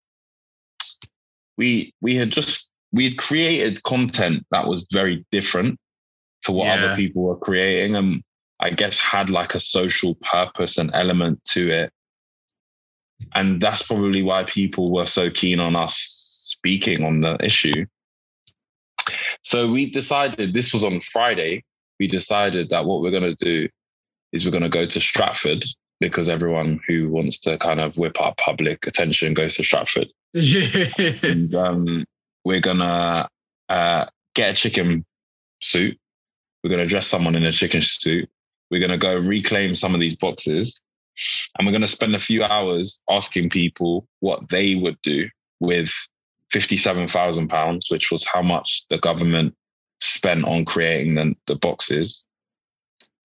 [1.59, 5.79] We we had just we had created content that was very different
[6.45, 6.75] to what Yeah.
[6.87, 8.23] other people were creating, and
[8.59, 11.93] I guess had like a social purpose and element to it
[13.35, 15.95] and that's probably why people were so keen on us
[16.47, 17.85] speaking on the issue.
[19.43, 21.64] So we decided this was on Friday.
[21.99, 23.68] We decided that what we're going to do
[24.32, 25.64] is we're going to go to Stratford
[25.99, 30.09] because everyone who wants to kind of whip up public attention goes to Stratford.
[30.34, 32.05] and um,
[32.45, 33.28] we're going to
[33.68, 35.05] uh, get a chicken
[35.62, 35.99] suit.
[36.62, 38.28] We're going to dress someone in a chicken suit.
[38.70, 40.82] We're going to go reclaim some of these boxes
[41.57, 45.28] and we're going to spend a few hours asking people what they would do
[45.61, 45.91] with
[46.51, 49.55] 57,000 pounds, which was how much the government
[50.01, 52.26] spent on creating the, the boxes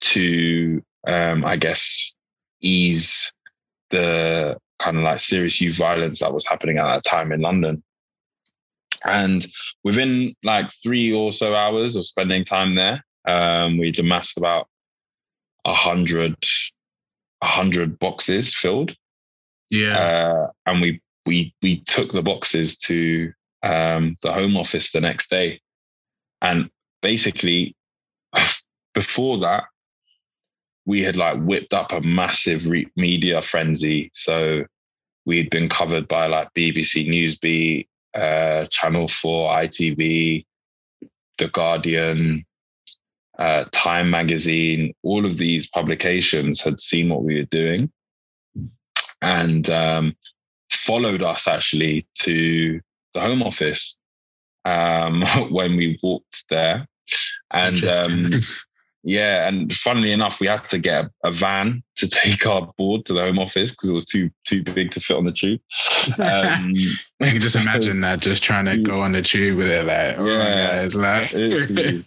[0.02, 2.16] to, um, I guess,
[2.62, 3.34] ease
[3.90, 7.84] the kind of like serious youth violence that was happening at that time in London.
[9.04, 9.46] And
[9.84, 14.68] within like three or so hours of spending time there, um, we'd amassed about
[15.64, 16.36] a hundred,
[17.42, 18.96] a hundred boxes filled,
[19.70, 19.98] yeah.
[19.98, 23.32] uh, and we we we took the boxes to
[23.64, 25.62] um, the Home Office the next day,
[26.42, 26.70] and
[27.02, 27.76] basically
[28.94, 29.66] before that,
[30.86, 34.12] we had like whipped up a massive re- media frenzy.
[34.14, 34.66] So
[35.26, 40.46] we'd been covered by like BBC Newsbeat, uh, Channel Four, ITV,
[41.38, 42.46] The Guardian,
[43.38, 47.92] uh, Time Magazine, all of these publications had seen what we were doing.
[49.22, 50.16] And um,
[50.76, 52.80] followed us actually to
[53.14, 53.98] the Home Office
[54.66, 56.88] um, when we walked there.
[57.52, 58.32] And um,
[59.04, 63.06] yeah, and funnily enough, we had to get a, a van to take our board
[63.06, 65.62] to the Home Office because it was too too big to fit on the tube.
[66.20, 66.74] Um,
[67.22, 70.18] I can just imagine that just trying to go on the tube with it, like,
[70.18, 70.84] oh, Yeah.
[70.84, 72.06] guys, like,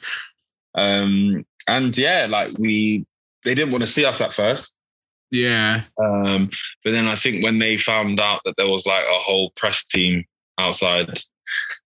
[0.75, 3.07] um, and yeah, like we,
[3.45, 4.78] they didn't want to see us at first.
[5.31, 5.83] Yeah.
[6.03, 6.51] Um,
[6.85, 9.85] but then I think when they found out that there was like a whole press
[9.85, 10.25] team
[10.59, 11.21] outside,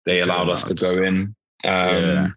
[0.06, 1.36] they allowed us to go in.
[1.64, 2.28] Um, yeah.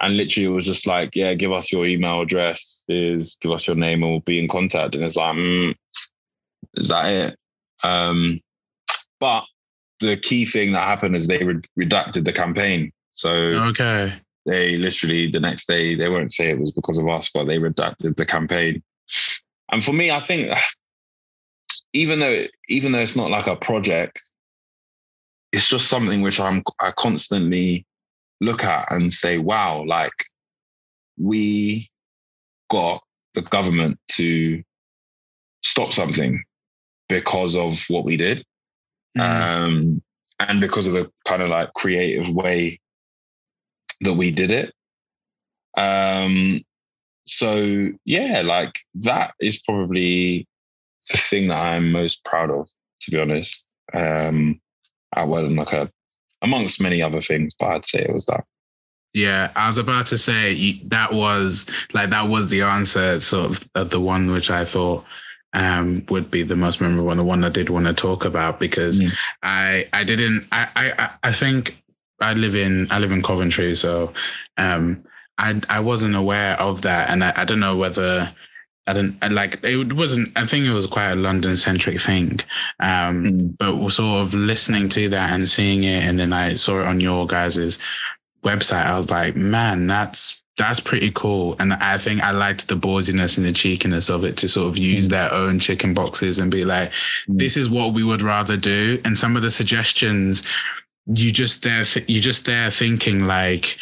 [0.00, 3.66] And literally, it was just like, yeah, give us your email address, is give us
[3.66, 4.94] your name, and we'll be in contact.
[4.94, 5.74] And it's like, mm,
[6.74, 7.38] is that it?
[7.82, 8.40] Um,
[9.20, 9.44] but
[10.00, 12.92] the key thing that happened is they re- redacted the campaign.
[13.12, 14.14] So okay,
[14.44, 17.58] they literally the next day they won't say it was because of us, but they
[17.58, 18.82] redacted the campaign.
[19.74, 20.56] And for me, I think
[21.92, 24.20] even though even though it's not like a project,
[25.52, 27.84] it's just something which I'm I constantly
[28.40, 30.12] look at and say, wow, like
[31.18, 31.90] we
[32.70, 33.02] got
[33.34, 34.62] the government to
[35.64, 36.42] stop something
[37.08, 38.44] because of what we did.
[39.18, 39.22] Mm.
[39.22, 40.02] Um,
[40.38, 42.78] and because of the kind of like creative way
[44.02, 44.72] that we did it.
[45.76, 46.62] Um,
[47.26, 50.46] so yeah, like that is probably
[51.10, 52.68] the thing that I'm most proud of,
[53.02, 53.70] to be honest.
[53.92, 54.60] Um,
[55.14, 55.90] at well, like a
[56.42, 58.44] amongst many other things, but I'd say it was that.
[59.14, 63.68] Yeah, I was about to say that was like that was the answer, sort of,
[63.74, 65.04] of the one which I thought
[65.52, 68.58] um, would be the most memorable one, the one I did want to talk about
[68.58, 69.12] because mm.
[69.42, 70.68] I I didn't I,
[70.98, 71.80] I I think
[72.20, 74.12] I live in I live in Coventry, so
[74.56, 75.04] um,
[75.38, 78.32] I I wasn't aware of that, and I, I don't know whether
[78.86, 82.40] I don't like it wasn't I think it was quite a London centric thing.
[82.80, 83.58] Um, mm.
[83.58, 87.00] but sort of listening to that and seeing it and then I saw it on
[87.00, 87.78] your guys's
[88.44, 91.56] website, I was like, man, that's that's pretty cool.
[91.58, 94.78] And I think I liked the ballsiness and the cheekiness of it to sort of
[94.78, 95.10] use mm.
[95.10, 97.38] their own chicken boxes and be like, mm.
[97.38, 99.00] this is what we would rather do.
[99.04, 100.44] And some of the suggestions,
[101.06, 103.76] you just there, you just there thinking like,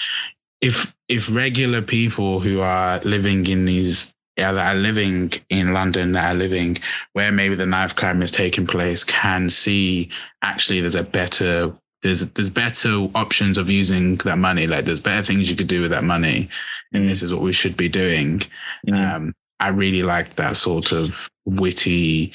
[0.63, 6.13] if if regular people who are living in these yeah, that are living in London,
[6.13, 6.79] that are living
[7.13, 10.09] where maybe the knife crime is taking place, can see
[10.41, 11.71] actually there's a better
[12.03, 14.67] there's there's better options of using that money.
[14.67, 16.49] Like there's better things you could do with that money,
[16.93, 17.09] and mm.
[17.09, 18.41] this is what we should be doing.
[18.89, 19.15] Mm.
[19.15, 22.33] Um, I really like that sort of witty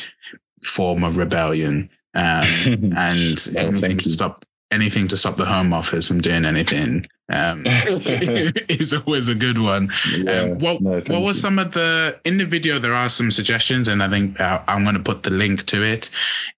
[0.64, 2.48] form of rebellion, um,
[2.96, 7.64] and well, anything to stop anything to stop the Home Office from doing anything um,
[7.66, 9.90] is always a good one.
[10.18, 12.80] Yeah, um, what no, what was some of the in the video?
[12.80, 15.84] There are some suggestions, and I think uh, I'm going to put the link to
[15.84, 16.10] it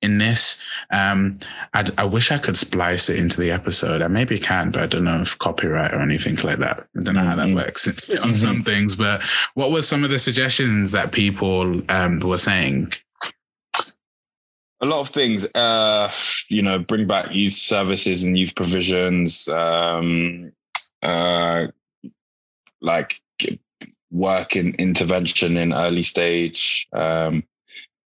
[0.02, 0.62] in this.
[0.92, 1.40] Um,
[1.74, 4.02] i wish I could splice it into the episode.
[4.02, 6.88] I maybe can, but I don't know if copyright or anything like that.
[6.98, 7.56] I don't know how that mm-hmm.
[7.56, 8.34] works on mm-hmm.
[8.34, 8.96] some things.
[8.96, 9.24] But
[9.56, 12.94] what were some of the suggestions that people um, were saying?
[14.82, 16.10] a lot of things uh
[16.48, 20.54] you know bring back youth services and youth provisions um
[21.02, 21.68] uh,
[22.82, 23.22] like
[24.12, 27.44] work in intervention in early stage, um,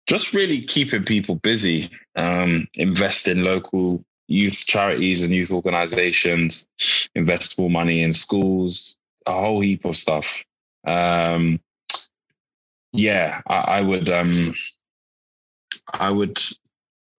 [0.07, 6.67] just really keeping people busy, um, invest in local youth charities and youth organizations,
[7.15, 10.43] invest more money in schools, a whole heap of stuff.
[10.85, 11.59] Um,
[12.91, 14.53] yeah, I, I would, um,
[15.91, 16.41] I would,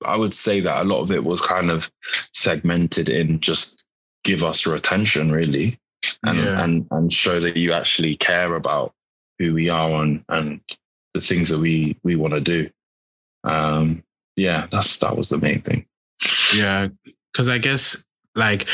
[0.05, 1.91] I would say that a lot of it was kind of
[2.33, 3.85] segmented in just
[4.25, 5.79] give us your attention really
[6.25, 6.63] and yeah.
[6.63, 8.93] and and show that you actually care about
[9.39, 10.61] who we are and and
[11.15, 12.71] the things that we we want to do.
[13.45, 14.03] Um
[14.37, 15.87] yeah that's that was the main thing.
[16.55, 16.89] Yeah
[17.33, 18.05] because i guess
[18.37, 18.67] like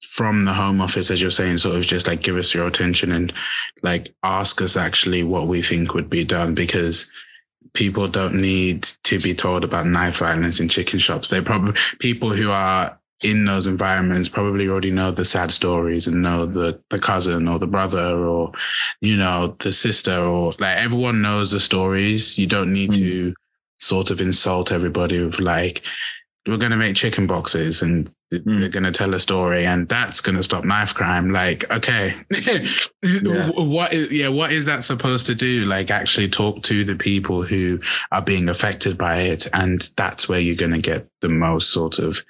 [0.00, 3.12] from the home office as you're saying sort of just like give us your attention
[3.12, 3.32] and
[3.82, 7.10] like ask us actually what we think would be done because
[7.72, 11.28] people don't need to be told about knife violence in chicken shops.
[11.28, 16.22] They probably people who are in those environments probably already know the sad stories and
[16.22, 18.52] know the the cousin or the brother or
[19.00, 22.98] you know the sister or like everyone knows the stories you don't need mm.
[22.98, 23.34] to
[23.78, 25.82] sort of insult everybody with like
[26.46, 28.58] we're going to make chicken boxes and mm.
[28.58, 32.14] they're going to tell a story and that's going to stop knife crime like okay
[33.02, 33.50] yeah.
[33.50, 37.42] what is yeah what is that supposed to do like actually talk to the people
[37.42, 37.78] who
[38.12, 41.98] are being affected by it and that's where you're going to get the most sort
[41.98, 42.22] of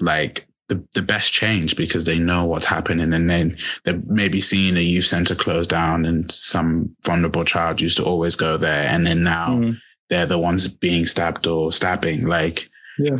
[0.00, 3.12] like the, the best change because they know what's happening.
[3.12, 7.96] And then they're maybe seeing a youth center close down and some vulnerable child used
[7.96, 8.84] to always go there.
[8.84, 9.76] And then now mm.
[10.10, 12.26] they're the ones being stabbed or stabbing.
[12.26, 12.68] Like
[12.98, 13.18] yeah.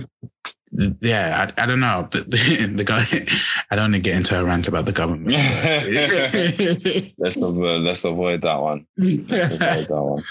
[1.00, 2.06] yeah I, I don't know.
[2.10, 3.04] The, the, the, guy
[3.70, 5.32] i don't want to get into a rant about the government.
[7.18, 8.86] Let's avoid let's avoid that one.
[8.98, 10.24] Let's avoid that one.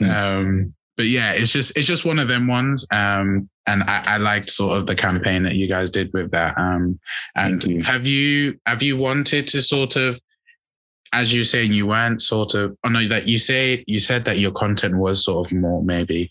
[0.00, 2.86] Um but yeah, it's just it's just one of them ones.
[2.90, 6.56] Um, and I, I liked sort of the campaign that you guys did with that.
[6.58, 6.98] Um,
[7.34, 7.82] and you.
[7.82, 10.20] have you have you wanted to sort of
[11.14, 12.76] as you saying, you weren't sort of.
[12.84, 16.28] Oh know that you say you said that your content was sort of more maybe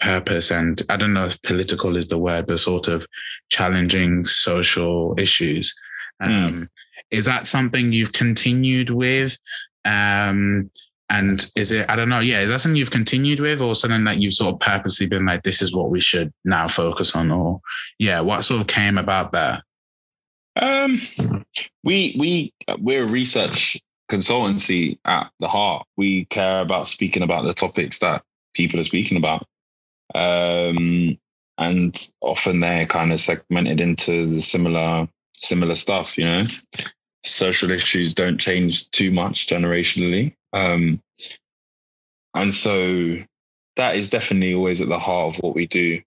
[0.00, 3.06] purpose and I don't know if political is the word, but sort of
[3.50, 5.74] challenging social issues.
[6.20, 6.30] Hmm.
[6.30, 6.68] Um, mm.
[7.10, 9.38] Is that something you've continued with?
[9.84, 10.70] Um,
[11.18, 14.04] and is it, I don't know, yeah, is that something you've continued with or something
[14.04, 17.30] that you've sort of purposely been like, this is what we should now focus on?
[17.30, 17.60] Or,
[17.98, 19.62] yeah, what sort of came about that?
[20.56, 21.00] Um,
[21.82, 25.86] we, we, we're a research consultancy at the heart.
[25.96, 28.22] We care about speaking about the topics that
[28.54, 29.46] people are speaking about.
[30.14, 31.18] Um,
[31.58, 36.44] and often they're kind of segmented into the similar similar stuff you know
[37.24, 41.00] social issues don't change too much generationally um,
[42.34, 43.16] and so
[43.76, 46.00] that is definitely always at the heart of what we do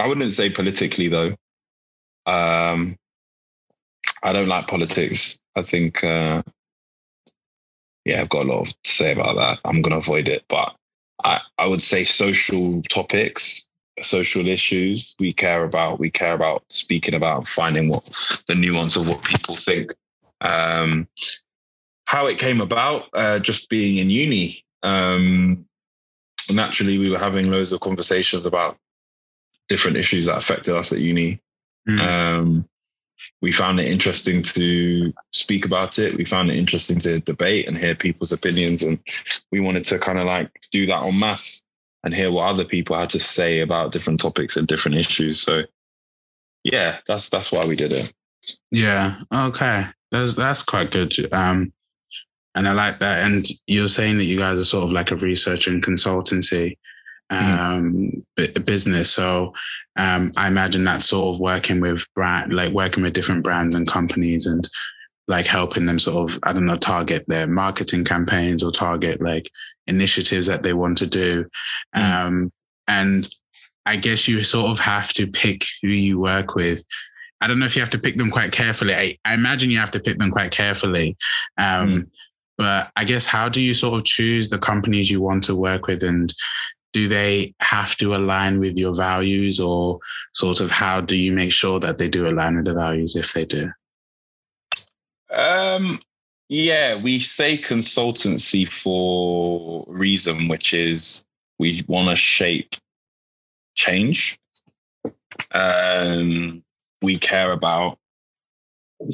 [0.00, 1.34] i wouldn't say politically though
[2.26, 2.96] um,
[4.22, 6.42] i don't like politics i think uh,
[8.04, 10.74] yeah i've got a lot to say about that i'm going to avoid it but
[11.24, 13.68] I, I would say social topics
[14.02, 15.98] social issues we care about.
[15.98, 18.08] We care about speaking about finding what
[18.46, 19.92] the nuance of what people think.
[20.40, 21.08] Um,
[22.06, 24.64] how it came about, uh, just being in uni.
[24.82, 25.66] Um,
[26.50, 28.78] naturally, we were having loads of conversations about
[29.68, 31.40] different issues that affected us at uni.
[31.88, 32.00] Mm.
[32.00, 32.68] Um,
[33.40, 36.16] we found it interesting to speak about it.
[36.16, 38.98] We found it interesting to debate and hear people's opinions, and
[39.52, 41.64] we wanted to kind of like do that en masse
[42.04, 45.40] and hear what other people had to say about different topics and different issues.
[45.40, 45.62] So
[46.64, 48.12] yeah, that's that's why we did it.
[48.70, 49.20] Yeah.
[49.32, 49.86] Okay.
[50.10, 51.14] That's that's quite good.
[51.32, 51.72] Um
[52.54, 53.24] and I like that.
[53.24, 56.76] And you're saying that you guys are sort of like a research and consultancy
[57.30, 57.60] mm-hmm.
[57.60, 58.64] um mm.
[58.64, 59.10] business.
[59.10, 59.52] So
[59.96, 63.86] um I imagine that's sort of working with brand like working with different brands and
[63.86, 64.68] companies and
[65.28, 69.50] like helping them sort of, I don't know, target their marketing campaigns or target like
[69.86, 71.46] initiatives that they want to do.
[71.94, 72.02] Mm.
[72.02, 72.52] Um,
[72.88, 73.28] and
[73.84, 76.82] I guess you sort of have to pick who you work with.
[77.40, 78.94] I don't know if you have to pick them quite carefully.
[78.94, 81.16] I, I imagine you have to pick them quite carefully.
[81.56, 82.10] Um, mm.
[82.56, 85.86] But I guess how do you sort of choose the companies you want to work
[85.86, 86.34] with and
[86.92, 90.00] do they have to align with your values or
[90.32, 93.32] sort of how do you make sure that they do align with the values if
[93.32, 93.70] they do?
[95.30, 96.00] Um,
[96.48, 101.24] yeah, we say consultancy for reason, which is
[101.58, 102.74] we want to shape
[103.74, 104.38] change.
[105.52, 106.64] Um,
[107.02, 107.98] we care about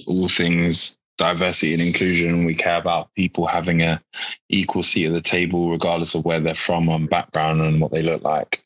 [0.06, 2.44] all things diversity and inclusion.
[2.44, 4.02] We care about people having a
[4.48, 8.02] equal seat at the table, regardless of where they're from and background and what they
[8.02, 8.62] look like.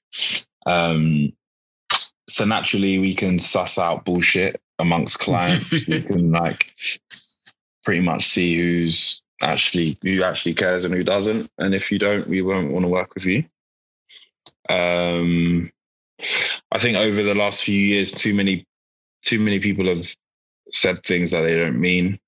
[0.66, 1.32] Um,
[2.28, 5.70] so naturally, we can suss out bullshit amongst clients.
[5.86, 6.74] we can like
[7.84, 11.50] pretty much see who's actually who actually cares and who doesn't.
[11.58, 13.44] And if you don't, we won't want to work with you.
[14.68, 15.70] Um,
[16.70, 18.66] I think over the last few years, too many
[19.22, 20.06] too many people have
[20.72, 22.18] said things that they don't mean,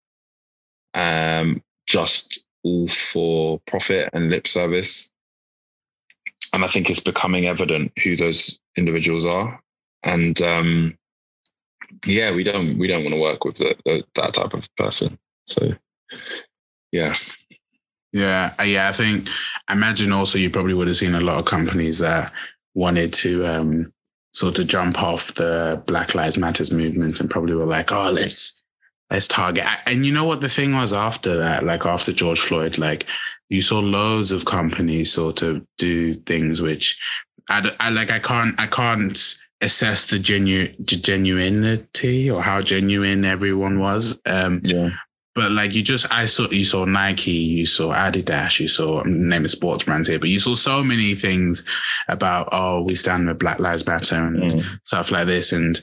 [0.95, 5.12] um, just all for profit and lip service.
[6.53, 9.61] And I think it's becoming evident who those individuals are.
[10.03, 10.99] And um,
[12.07, 15.18] yeah, we don't we don't want to work with the, the, that type of person.
[15.47, 15.74] So,
[16.93, 17.14] yeah.
[18.12, 18.88] Yeah, uh, yeah.
[18.88, 19.28] I think
[19.68, 22.32] I imagine also you probably would have seen a lot of companies that
[22.74, 23.93] wanted to um,
[24.33, 28.62] sort of jump off the Black Lives Matters movement and probably were like, "Oh, let's
[29.11, 32.78] let's target." And you know what the thing was after that, like after George Floyd,
[32.78, 33.07] like
[33.49, 36.99] you saw loads of companies sort of do things which
[37.49, 38.11] I, I like.
[38.11, 39.18] I can't I can't
[39.61, 44.20] assess the genu- genuinity or how genuine everyone was.
[44.24, 44.91] Um, yeah.
[45.35, 49.45] But like you just, I saw you saw Nike, you saw Adidas, you saw name
[49.45, 51.64] of sports brands here, but you saw so many things
[52.09, 54.81] about oh we stand with Black Lives Matter and mm.
[54.85, 55.53] stuff like this.
[55.53, 55.81] And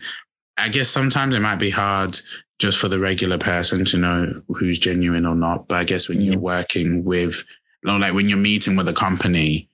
[0.57, 2.19] I guess sometimes it might be hard
[2.59, 5.67] just for the regular person to know who's genuine or not.
[5.67, 6.25] But I guess when mm.
[6.25, 7.41] you're working with,
[7.83, 9.69] like when you're meeting with a company,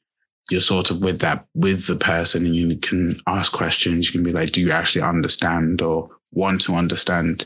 [0.52, 4.08] you're sort of with that with the person and you can ask questions.
[4.08, 7.46] You can be like, do you actually understand or want to understand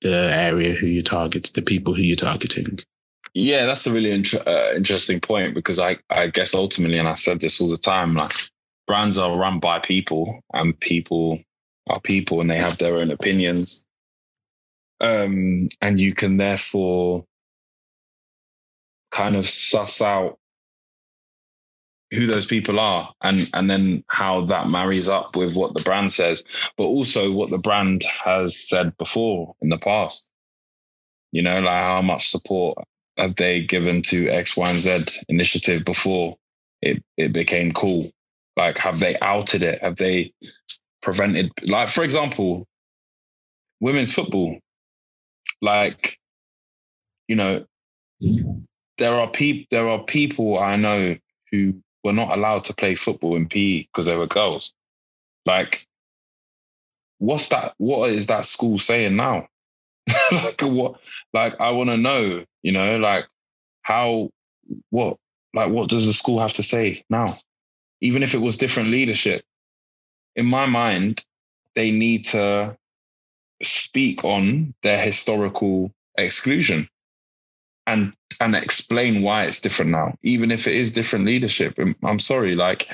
[0.00, 2.80] the area who you target, the people who you're targeting.
[3.34, 7.14] Yeah, that's a really inter- uh, interesting point because I, I guess ultimately, and I
[7.14, 8.32] said this all the time, like
[8.86, 11.40] brands are run by people and people
[11.88, 13.84] are people and they have their own opinions.
[15.00, 17.26] Um, and you can therefore
[19.10, 20.38] kind of suss out
[22.12, 26.12] who those people are and and then how that marries up with what the brand
[26.12, 26.44] says
[26.76, 30.30] but also what the brand has said before in the past
[31.32, 32.78] you know like how much support
[33.16, 36.36] have they given to X, Y, and Z initiative before
[36.82, 38.10] it, it became cool?
[38.56, 39.82] Like, have they outed it?
[39.82, 40.32] Have they
[41.02, 42.66] prevented, like, for example,
[43.80, 44.58] women's football?
[45.62, 46.18] Like,
[47.28, 47.64] you know,
[48.98, 51.16] there are people there are people I know
[51.50, 51.74] who
[52.06, 54.72] were not allowed to play football in PE because they were girls.
[55.44, 55.84] Like,
[57.18, 57.74] what's that?
[57.78, 59.48] What is that school saying now?
[60.32, 61.00] like what?
[61.34, 62.44] Like I want to know.
[62.62, 63.26] You know, like
[63.82, 64.30] how?
[64.90, 65.16] What?
[65.52, 67.38] Like what does the school have to say now?
[68.00, 69.44] Even if it was different leadership,
[70.36, 71.24] in my mind,
[71.74, 72.76] they need to
[73.64, 76.88] speak on their historical exclusion
[77.86, 82.54] and and explain why it's different now even if it is different leadership i'm sorry
[82.54, 82.88] like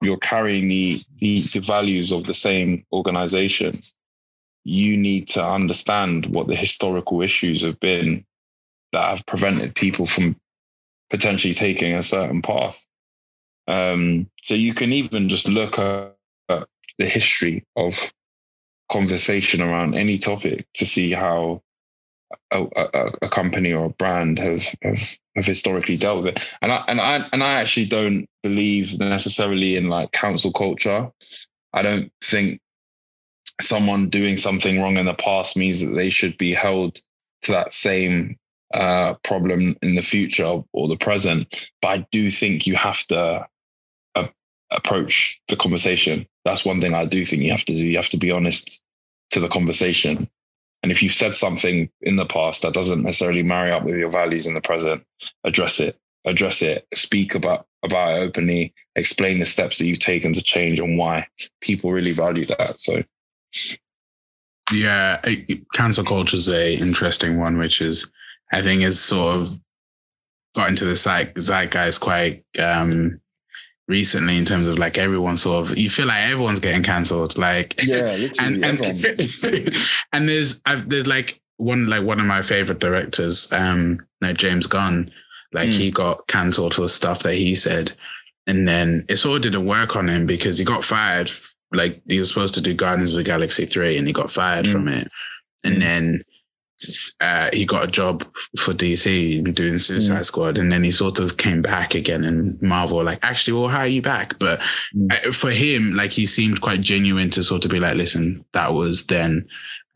[0.00, 3.80] you're carrying the, the, the values of the same organization,
[4.64, 8.24] you need to understand what the historical issues have been
[8.92, 10.36] that have prevented people from
[11.10, 12.84] potentially taking a certain path.
[13.68, 16.16] Um, so you can even just look at
[16.48, 18.12] the history of
[18.90, 21.62] conversation around any topic to see how
[22.50, 25.00] a, a, a, company or a brand have, have
[25.34, 26.46] have historically dealt with it.
[26.62, 31.10] And I and I and I actually don't believe necessarily in like cancel culture.
[31.72, 32.60] I don't think
[33.60, 37.00] someone doing something wrong in the past means that they should be held
[37.42, 38.36] to that same
[38.72, 41.68] uh, problem in the future or the present.
[41.82, 43.46] But I do think you have to
[44.14, 44.28] uh,
[44.70, 46.26] approach the conversation.
[46.44, 47.84] That's one thing I do think you have to do.
[47.84, 48.84] You have to be honest
[49.32, 50.28] to the conversation
[50.82, 54.10] and if you've said something in the past that doesn't necessarily marry up with your
[54.10, 55.02] values in the present,
[55.44, 55.98] address it.
[56.24, 56.86] Address it.
[56.94, 58.74] Speak about about it openly.
[58.96, 61.26] Explain the steps that you've taken to change and why
[61.60, 62.78] people really value that.
[62.78, 63.02] So,
[64.70, 65.20] yeah,
[65.72, 68.10] cancel culture is a interesting one, which is
[68.52, 69.60] I think is sort of
[70.54, 73.20] got into the zeitgeist quite um,
[73.90, 77.74] recently in terms of like everyone sort of you feel like everyone's getting cancelled like
[77.82, 78.80] yeah and and,
[80.12, 84.66] and there's I've, there's like one like one of my favorite directors um like James
[84.66, 85.10] Gunn
[85.52, 85.74] like mm.
[85.74, 87.92] he got cancelled for stuff that he said
[88.46, 91.30] and then it sort of didn't work on him because he got fired
[91.72, 94.66] like he was supposed to do Guardians of the Galaxy 3 and he got fired
[94.66, 94.72] mm.
[94.72, 95.10] from it
[95.64, 95.80] and mm.
[95.80, 96.22] then
[97.20, 98.24] uh, he got a job
[98.58, 100.24] for DC doing Suicide mm.
[100.24, 103.04] Squad, and then he sort of came back again in Marvel.
[103.04, 104.38] Like, actually, well, how are you back?
[104.38, 104.60] But
[104.94, 105.12] mm.
[105.12, 108.74] Uh, for him, like, he seemed quite genuine to sort of be like, listen, that
[108.74, 109.46] was then.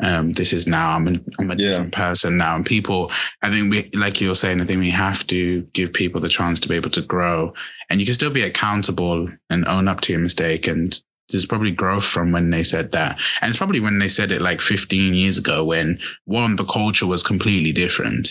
[0.00, 0.90] Um, this is now.
[0.90, 1.70] I'm a, I'm a yeah.
[1.70, 2.56] different person now.
[2.56, 3.12] And people,
[3.42, 6.58] I think we, like you're saying, I think we have to give people the chance
[6.60, 7.54] to be able to grow,
[7.88, 11.00] and you can still be accountable and own up to your mistake and
[11.30, 13.18] there's probably growth from when they said that.
[13.40, 17.06] And it's probably when they said it like 15 years ago when one, the culture
[17.06, 18.28] was completely different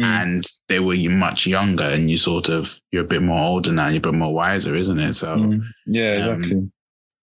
[0.00, 0.04] mm.
[0.04, 3.88] and they were much younger and you sort of, you're a bit more older now,
[3.88, 5.14] you're a bit more wiser, isn't it?
[5.14, 5.62] So, mm.
[5.86, 6.56] yeah, exactly.
[6.56, 6.72] Um,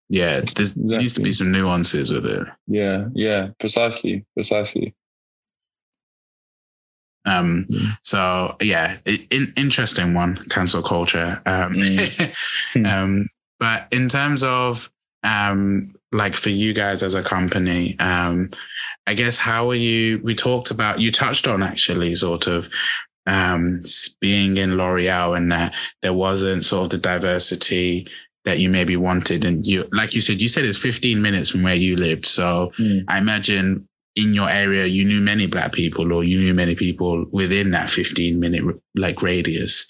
[0.10, 0.98] yeah, there's, exactly.
[0.98, 2.48] needs to be some nuances with it.
[2.68, 4.96] Yeah, yeah, precisely, precisely.
[7.26, 7.98] Um, mm.
[8.02, 11.42] so yeah, in, interesting one, cancel culture.
[11.46, 12.86] Um, mm.
[12.88, 13.28] um,
[13.60, 14.90] but in terms of
[15.24, 18.52] um, like for you guys as a company, um,
[19.08, 20.20] I guess how are you?
[20.24, 22.70] We talked about you touched on actually sort of
[23.26, 23.82] um,
[24.22, 28.08] being in L'Oreal and that there wasn't sort of the diversity
[28.46, 31.64] that you maybe wanted, and you like you said, you said it's 15 minutes from
[31.64, 33.04] where you lived, so mm.
[33.08, 37.26] I imagine in your area you knew many black people or you knew many people
[37.32, 38.64] within that 15 minute
[38.96, 39.88] like radius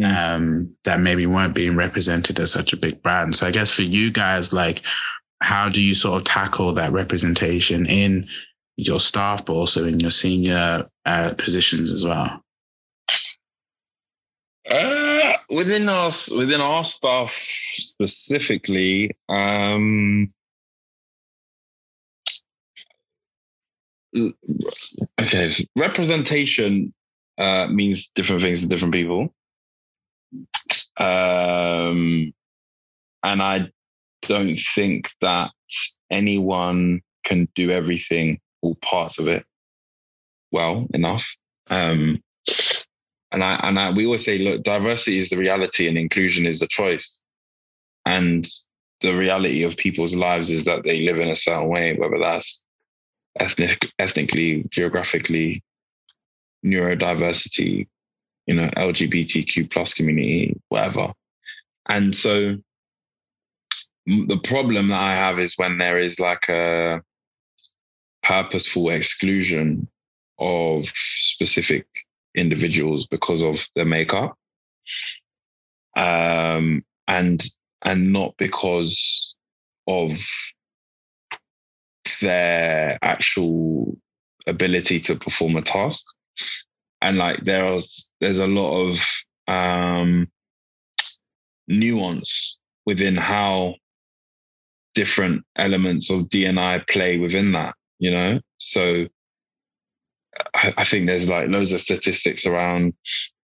[0.00, 0.34] mm.
[0.34, 3.36] um, that maybe weren't being represented as such a big brand.
[3.36, 4.82] So I guess for you guys, like,
[5.42, 8.28] how do you sort of tackle that representation in
[8.76, 12.42] your staff, but also in your senior uh, positions as well?
[14.68, 17.32] Uh, within us, within our staff
[17.74, 20.32] specifically, um,
[25.20, 26.94] okay, representation
[27.38, 29.34] uh, means different things to different people.
[30.96, 32.32] Um,
[33.22, 33.70] and I
[34.22, 35.50] don't think that
[36.10, 39.44] anyone can do everything, all parts of it,
[40.50, 41.26] well enough.
[41.70, 42.22] Um,
[43.32, 46.60] and I and I, we always say, look, diversity is the reality, and inclusion is
[46.60, 47.24] the choice.
[48.04, 48.46] And
[49.00, 52.66] the reality of people's lives is that they live in a certain way, whether that's
[53.38, 55.62] ethnic, ethnically, geographically,
[56.64, 57.88] neurodiversity,
[58.46, 61.12] you know, LGBTQ plus community, whatever.
[61.88, 62.56] And so
[64.06, 67.02] the problem that I have is when there is like a
[68.22, 69.88] purposeful exclusion
[70.38, 71.86] of specific
[72.34, 74.36] individuals because of their makeup.
[75.96, 77.44] Um, and
[77.84, 79.36] and not because
[79.86, 80.12] of
[82.20, 83.96] their actual
[84.46, 86.04] ability to perform a task.
[87.02, 88.98] And like there's there's a lot of
[89.48, 90.28] um,
[91.68, 93.74] nuance within how
[94.94, 98.40] different elements of DNI play within that, you know?
[98.58, 99.06] So
[100.54, 102.94] I, I think there's like loads of statistics around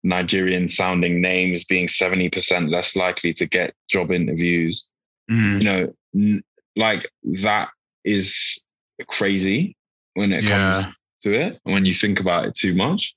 [0.02, 4.88] Nigerian sounding names being 70% less likely to get job interviews.
[5.30, 5.58] Mm.
[5.58, 6.44] You know, n-
[6.76, 7.10] like
[7.42, 7.70] that
[8.04, 8.64] is
[9.08, 9.76] crazy
[10.14, 10.82] when it yeah.
[10.82, 13.14] comes to it, when you think about it too much.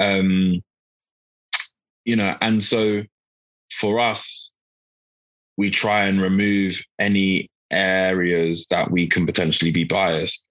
[0.00, 0.62] Um,
[2.04, 3.02] you know, and so
[3.72, 4.50] for us,
[5.56, 10.48] we try and remove any areas that we can potentially be biased.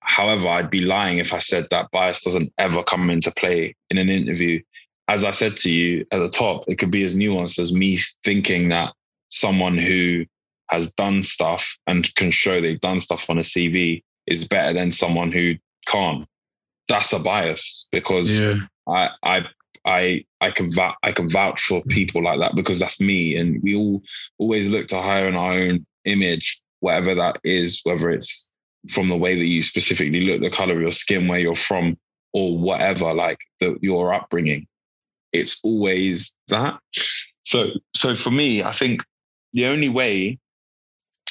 [0.00, 3.98] However, I'd be lying if I said that bias doesn't ever come into play in
[3.98, 4.62] an interview.
[5.08, 7.98] As I said to you at the top, it could be as nuanced as me
[8.24, 8.94] thinking that
[9.28, 10.24] someone who
[10.70, 14.90] has done stuff and can show they've done stuff on a CV is better than
[14.90, 15.54] someone who
[15.86, 16.26] can't.
[16.88, 18.56] That's a bias because yeah.
[18.86, 19.46] I I
[19.84, 23.62] I I can vouch, I can vouch for people like that because that's me, and
[23.62, 24.02] we all
[24.38, 28.52] always look to hire in our own image, whatever that is, whether it's
[28.90, 31.98] from the way that you specifically look, the color of your skin, where you're from,
[32.32, 34.66] or whatever, like the, your upbringing.
[35.32, 36.78] It's always that.
[37.44, 39.02] So, so for me, I think
[39.52, 40.38] the only way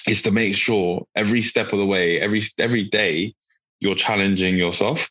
[0.08, 3.34] is to make sure every step of the way, every every day,
[3.80, 5.10] you're challenging yourself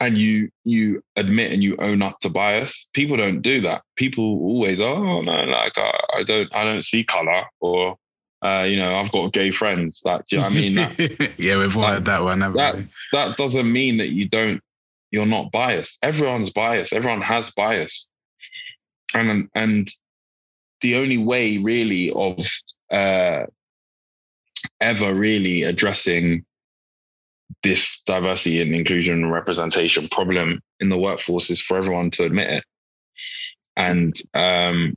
[0.00, 3.82] and you you admit and you own up to bias people don't do that.
[3.96, 7.96] People always oh no like i, I don't i don't see color or
[8.44, 10.74] uh, you know i've got gay friends like do you know what i mean?
[10.74, 12.86] That, yeah we've all had that one that, we?
[13.12, 14.60] that doesn't mean that you don't
[15.10, 15.98] you're not biased.
[16.02, 16.92] Everyone's biased.
[16.92, 18.10] Everyone has bias.
[19.14, 19.90] And and
[20.80, 22.46] the only way really of
[22.90, 23.46] uh
[24.80, 26.44] ever really addressing
[27.62, 32.50] this diversity and inclusion and representation problem in the workforce is for everyone to admit
[32.50, 32.64] it
[33.76, 34.96] and um,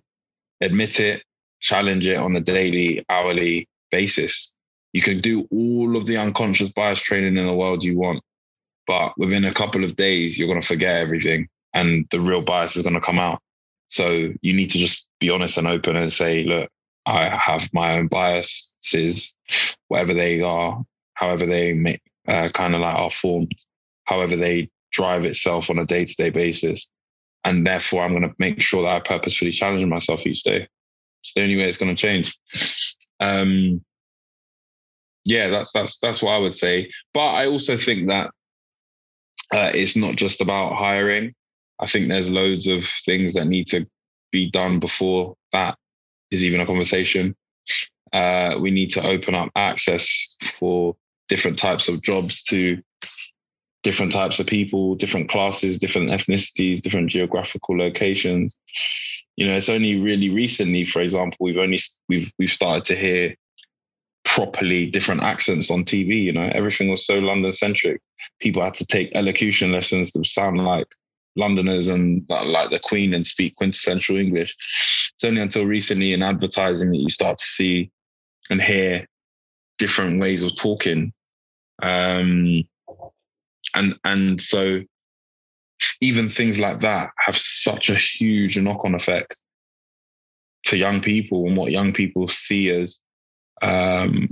[0.61, 1.23] admit it,
[1.59, 4.53] challenge it on a daily, hourly basis.
[4.93, 8.23] You can do all of the unconscious bias training in the world you want,
[8.87, 12.75] but within a couple of days, you're going to forget everything and the real bias
[12.75, 13.41] is going to come out.
[13.89, 16.69] So you need to just be honest and open and say, look,
[17.05, 19.35] I have my own biases,
[19.87, 23.53] whatever they are, however they may, uh, kind of like are formed,
[24.05, 26.91] however they drive itself on a day to day basis.
[27.45, 30.67] And therefore, I'm going to make sure that I purposefully challenge myself each day.
[31.23, 32.37] It's the only way it's going to change.
[33.19, 33.83] Um,
[35.25, 36.91] yeah, that's that's that's what I would say.
[37.13, 38.31] But I also think that
[39.53, 41.33] uh, it's not just about hiring.
[41.79, 43.85] I think there's loads of things that need to
[44.31, 45.77] be done before that
[46.31, 47.35] is even a conversation.
[48.11, 50.95] Uh, we need to open up access for
[51.29, 52.81] different types of jobs to
[53.83, 58.57] different types of people, different classes, different ethnicities, different geographical locations.
[59.37, 61.79] You know, it's only really recently, for example, we've only
[62.09, 63.35] we've we've started to hear
[64.25, 66.21] properly different accents on TV.
[66.23, 68.01] You know, everything was so London centric.
[68.39, 70.87] People had to take elocution lessons to sound like
[71.37, 74.55] Londoners and uh, like the Queen and speak quintessential English.
[75.15, 77.91] It's only until recently in advertising that you start to see
[78.49, 79.05] and hear
[79.77, 81.13] different ways of talking
[81.81, 82.63] um,
[83.75, 84.81] and and so
[86.01, 89.41] even things like that have such a huge knock-on effect
[90.65, 93.01] to young people and what young people see as
[93.61, 94.29] um,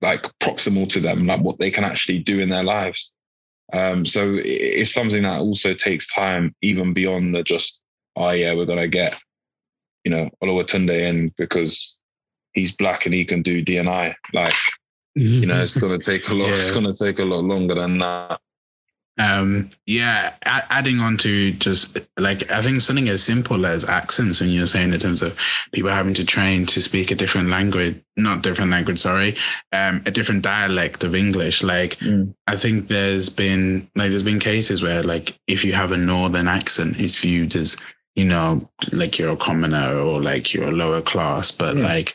[0.00, 3.14] like proximal to them, like what they can actually do in their lives.
[3.72, 7.82] Um, so it's something that also takes time, even beyond the just,
[8.14, 9.18] oh yeah, we're gonna get,
[10.04, 12.00] you know, Oluwatunde in because
[12.52, 14.14] he's black and he can do DNI.
[14.32, 14.54] Like
[15.14, 16.48] you know, it's gonna take a lot.
[16.48, 16.56] yeah.
[16.56, 18.40] It's gonna take a lot longer than that.
[19.16, 24.40] Um, yeah, a- adding on to just like I think something as simple as accents
[24.40, 25.38] when you're saying in terms of
[25.72, 29.36] people having to train to speak a different language, not different language, sorry,
[29.72, 31.62] um, a different dialect of English.
[31.62, 32.34] Like mm.
[32.48, 36.48] I think there's been like there's been cases where like if you have a northern
[36.48, 37.76] accent, it's viewed as
[38.16, 41.84] you know like you're a commoner or like you're a lower class, but yeah.
[41.84, 42.14] like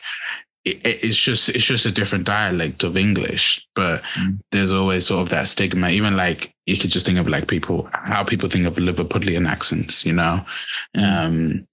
[0.64, 4.38] it, it's just it's just a different dialect of English, but mm.
[4.52, 5.88] there's always sort of that stigma.
[5.90, 10.04] Even like you could just think of like people how people think of Liverpudlian accents,
[10.04, 10.44] you know,
[10.96, 11.02] mm.
[11.02, 11.66] um,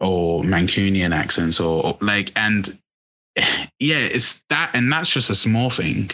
[0.00, 2.78] or Mancunian accents, or, like, and
[3.78, 6.10] yeah, it's that, and that's just a small thing.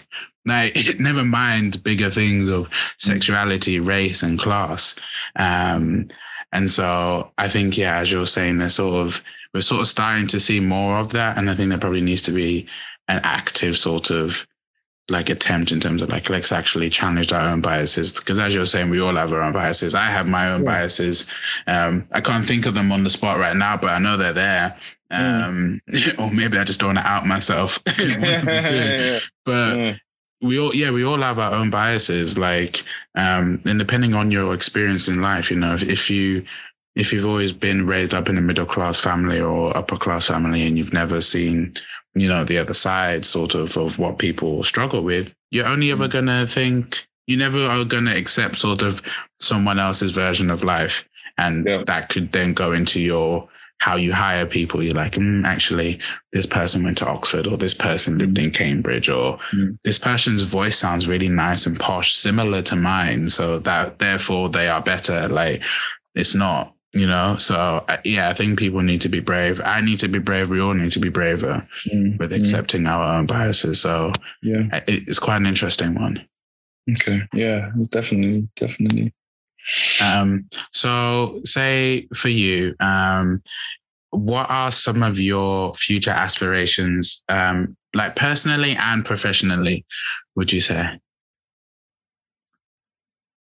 [0.46, 4.96] Like, never mind bigger things of sexuality, race, and class.
[5.36, 6.08] Um,
[6.52, 9.22] and so I think, yeah, as you're saying, they're sort of
[9.54, 12.22] we're sort of starting to see more of that, and I think there probably needs
[12.22, 12.66] to be
[13.08, 14.46] an active sort of
[15.10, 18.12] like attempt in terms of like let's actually challenge our own biases.
[18.12, 19.94] Because as you're saying we all have our own biases.
[19.94, 20.70] I have my own yeah.
[20.70, 21.26] biases.
[21.66, 24.32] Um, i can't think of them on the spot right now but i know they're
[24.32, 24.78] there.
[25.12, 25.44] Mm.
[25.44, 25.80] um,
[26.18, 27.82] or maybe i just don't want to out myself.
[29.44, 30.00] But mm.
[30.40, 32.38] we all yeah we all have our own biases.
[32.38, 32.84] Like
[33.16, 36.44] um, and depending on your experience in life you know if, if you
[36.96, 40.66] if you've always been raised up in a middle class family or upper class family
[40.66, 41.74] and you've never seen
[42.14, 46.08] you know the other side sort of of what people struggle with you're only ever
[46.08, 46.12] mm.
[46.12, 49.02] going to think you never are going to accept sort of
[49.38, 51.08] someone else's version of life
[51.38, 51.82] and yeah.
[51.86, 53.48] that could then go into your
[53.78, 55.98] how you hire people you're like mm, actually
[56.32, 59.78] this person went to oxford or this person lived in cambridge or mm.
[59.84, 64.68] this person's voice sounds really nice and posh similar to mine so that therefore they
[64.68, 65.62] are better like
[66.14, 67.36] it's not you know?
[67.38, 69.60] So yeah i think people need to be brave.
[69.64, 70.50] I need to be brave.
[70.50, 72.36] We all need to be braver mm, with mm.
[72.36, 72.90] accepting mm.
[72.90, 73.80] our own biases.
[73.80, 74.12] So
[74.42, 74.80] yeah.
[74.86, 76.26] It's quite an interesting one.
[76.90, 77.22] Okay.
[77.32, 79.12] Yeah definitely definitely.
[80.00, 83.42] Um so say for you um
[84.10, 89.84] what are some of your future aspirations um like personally and professionally
[90.36, 90.98] would you say?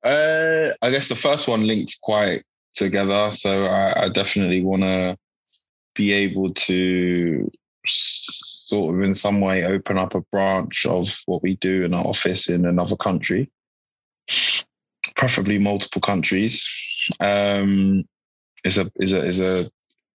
[0.03, 2.45] Uh, I guess the first one links quite
[2.77, 3.31] together.
[3.33, 5.17] So I, I definitely want to
[5.95, 7.51] be able to
[7.87, 12.05] sort of in some way open up a branch of what we do in our
[12.05, 13.51] office in another country,
[15.17, 16.69] preferably multiple countries.
[17.21, 18.05] Um,
[18.65, 19.71] is a is a is a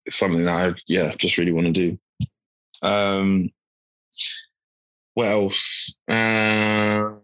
[0.08, 1.98] something that I yeah just really want to do.
[2.82, 3.50] Um,
[5.14, 5.96] what else?
[6.08, 7.16] Uh,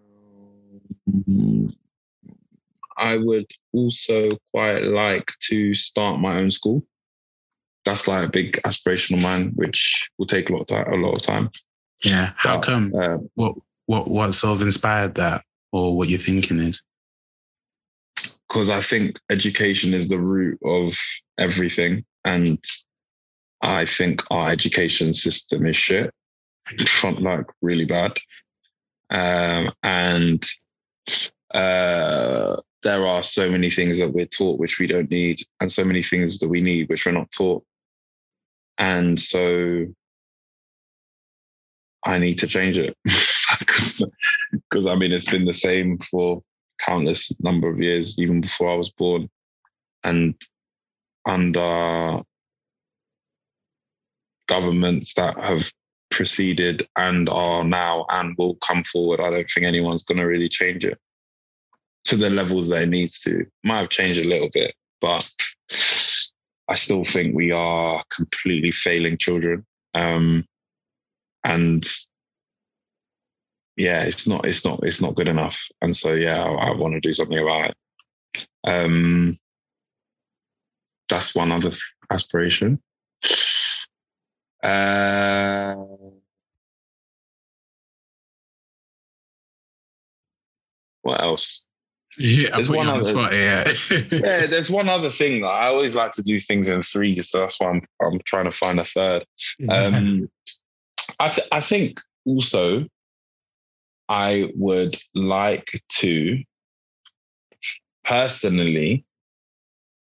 [2.96, 6.84] I would also quite like to start my own school.
[7.84, 10.92] That's like a big aspiration of mine, which will take a lot of time.
[10.92, 11.50] A lot of time.
[12.02, 12.32] Yeah.
[12.36, 12.94] How but, come?
[12.94, 13.56] Uh, what
[13.86, 16.82] what what sort of inspired that, or what you're thinking is?
[18.48, 20.96] Because I think education is the root of
[21.38, 22.62] everything, and
[23.60, 26.10] I think our education system is shit,
[26.86, 28.12] front like really bad,
[29.10, 30.44] um, and
[31.52, 35.84] uh, there are so many things that we're taught which we don't need, and so
[35.84, 37.64] many things that we need which we're not taught.
[38.78, 39.86] And so
[42.04, 42.96] I need to change it.
[44.52, 46.42] Because I mean it's been the same for
[46.80, 49.28] countless number of years, even before I was born,
[50.02, 50.34] and
[51.26, 52.20] under
[54.48, 55.70] governments that have
[56.10, 60.48] proceeded and are now and will come forward, I don't think anyone's going to really
[60.48, 60.98] change it
[62.04, 63.44] to the levels that it needs to.
[63.62, 65.28] Might have changed a little bit, but
[66.68, 69.64] I still think we are completely failing children.
[69.94, 70.44] Um,
[71.44, 71.84] and
[73.76, 75.58] yeah, it's not, it's not, it's not good enough.
[75.82, 77.76] And so yeah, I, I want to do something about it.
[78.66, 79.38] Um,
[81.08, 81.72] that's one other
[82.10, 82.80] aspiration.
[84.62, 85.74] Uh,
[91.02, 91.63] what else?
[92.18, 93.72] Yeah, there's one other, spot, yeah.
[94.10, 97.40] yeah, there's one other thing that I always like to do things in threes, so
[97.40, 99.24] that's why I'm I'm trying to find a third.
[99.68, 100.28] Um,
[101.18, 102.86] I th- I think also
[104.08, 106.42] I would like to
[108.04, 109.04] personally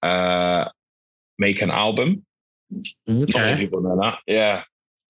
[0.04, 0.70] uh,
[1.38, 2.26] make an album.
[2.74, 2.86] Okay.
[3.08, 4.20] Not many people know that.
[4.28, 4.64] Yeah,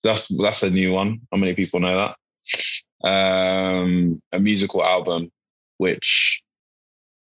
[0.04, 1.22] that's that's a new one.
[1.32, 2.14] How many people know
[3.04, 3.08] that?
[3.08, 5.32] Um, a musical album,
[5.78, 6.44] which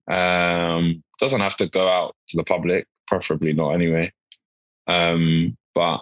[0.07, 4.11] um, doesn't have to go out to the public, preferably not anyway.
[4.87, 6.01] Um, but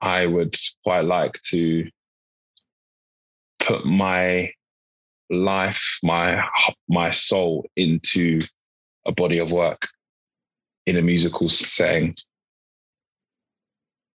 [0.00, 1.88] I would quite like to
[3.58, 4.52] put my
[5.30, 6.42] life, my
[6.88, 8.40] my soul into
[9.06, 9.88] a body of work
[10.86, 12.16] in a musical setting.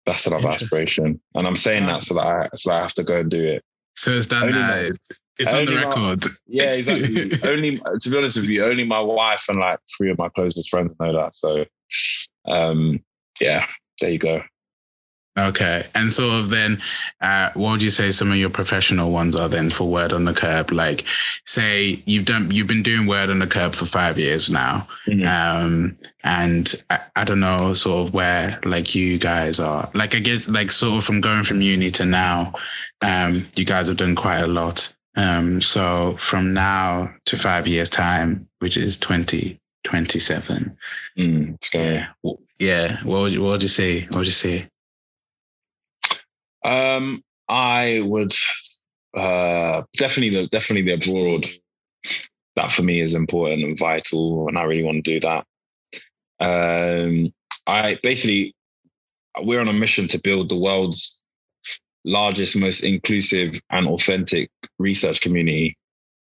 [0.05, 3.03] That's another aspiration, and I'm saying that so that I so that I have to
[3.03, 3.63] go and do it.
[3.95, 4.97] So it's done that.
[5.37, 6.23] It's on the record.
[6.23, 7.39] My, yeah, exactly.
[7.49, 10.69] only to be honest with you, only my wife and like three of my closest
[10.69, 11.33] friends know that.
[11.33, 11.65] So,
[12.47, 13.03] um,
[13.39, 13.65] yeah,
[13.99, 14.43] there you go.
[15.37, 15.83] Okay.
[15.95, 16.81] And sort of then,
[17.21, 20.25] uh, what would you say some of your professional ones are then for Word on
[20.25, 20.71] the Curb?
[20.71, 21.05] Like,
[21.45, 24.87] say you've done, you've been doing Word on the Curb for five years now.
[25.07, 25.25] Mm-hmm.
[25.25, 29.89] Um, and I, I, don't know sort of where like you guys are.
[29.93, 32.53] Like, I guess like sort of from going from uni to now,
[33.01, 34.93] um, you guys have done quite a lot.
[35.15, 40.77] Um, so from now to five years time, which is 2027.
[41.17, 42.07] Mm, yeah.
[42.59, 43.03] Yeah.
[43.03, 44.03] What would you, what would you say?
[44.05, 44.67] What would you say?
[46.63, 48.33] Um, I would
[49.15, 51.47] uh, definitely the definitely the abroad.
[52.55, 55.45] That for me is important and vital, and I really want to do that.
[56.39, 57.33] Um,
[57.67, 58.55] I basically
[59.39, 61.20] we're on a mission to build the world's
[62.05, 64.49] largest, most inclusive and authentic
[64.79, 65.77] research community.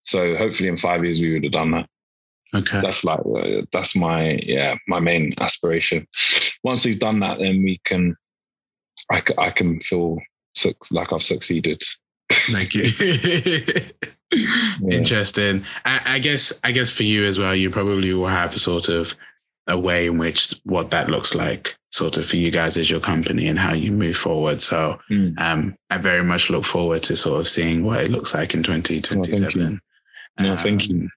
[0.02, 1.88] So hopefully, in five years, we would have done that.
[2.54, 6.06] Okay, that's like uh, that's my yeah my main aspiration.
[6.62, 8.16] Once we've done that, then we can
[9.10, 10.18] I, I can feel
[10.90, 11.82] like I've succeeded.
[12.30, 12.84] Thank you.
[14.32, 14.96] yeah.
[14.96, 15.64] Interesting.
[15.84, 18.88] I, I, guess I guess for you as well, you probably will have a sort
[18.88, 19.14] of
[19.66, 23.00] a way in which what that looks like, sort of for you guys as your
[23.00, 24.60] company and how you move forward.
[24.60, 25.38] So mm.
[25.40, 28.62] um, I very much look forward to sort of seeing what it looks like in
[28.62, 29.80] 2027.
[30.38, 31.08] no, thank you.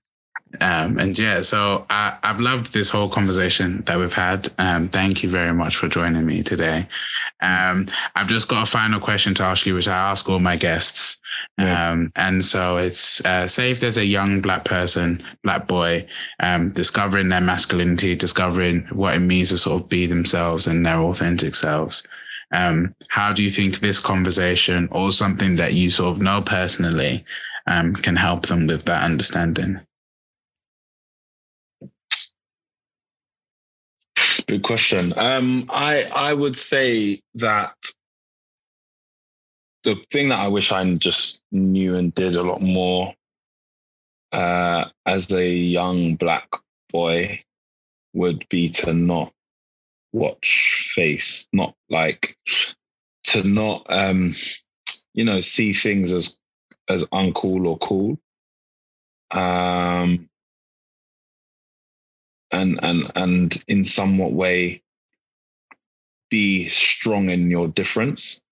[0.61, 4.49] Um, and yeah, so I, have loved this whole conversation that we've had.
[4.57, 6.87] Um, thank you very much for joining me today.
[7.41, 10.55] Um, I've just got a final question to ask you, which I ask all my
[10.55, 11.21] guests.
[11.57, 11.91] Yeah.
[11.91, 16.07] Um, and so it's uh, say if there's a young black person, black boy,
[16.39, 20.99] um, discovering their masculinity, discovering what it means to sort of be themselves and their
[20.99, 22.07] authentic selves.
[22.51, 27.25] Um, how do you think this conversation or something that you sort of know personally
[27.65, 29.79] can help them with that understanding?
[34.47, 35.11] Good question.
[35.17, 37.75] Um, I I would say that
[39.83, 43.13] the thing that I wish I just knew and did a lot more
[44.31, 46.49] uh, as a young black
[46.89, 47.41] boy
[48.13, 49.33] would be to not
[50.13, 52.37] watch face, not like
[53.25, 54.33] to not um,
[55.13, 56.39] you know see things as
[56.89, 58.17] as uncool or cool.
[59.31, 60.29] Um,
[62.51, 64.81] and and and in somewhat way
[66.29, 68.43] be strong in your difference.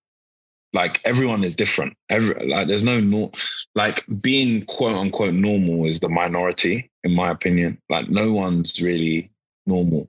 [0.72, 1.96] Like everyone is different.
[2.08, 3.32] Every like there's no no
[3.74, 7.80] like being quote unquote normal is the minority in my opinion.
[7.88, 9.30] Like no one's really
[9.66, 10.08] normal.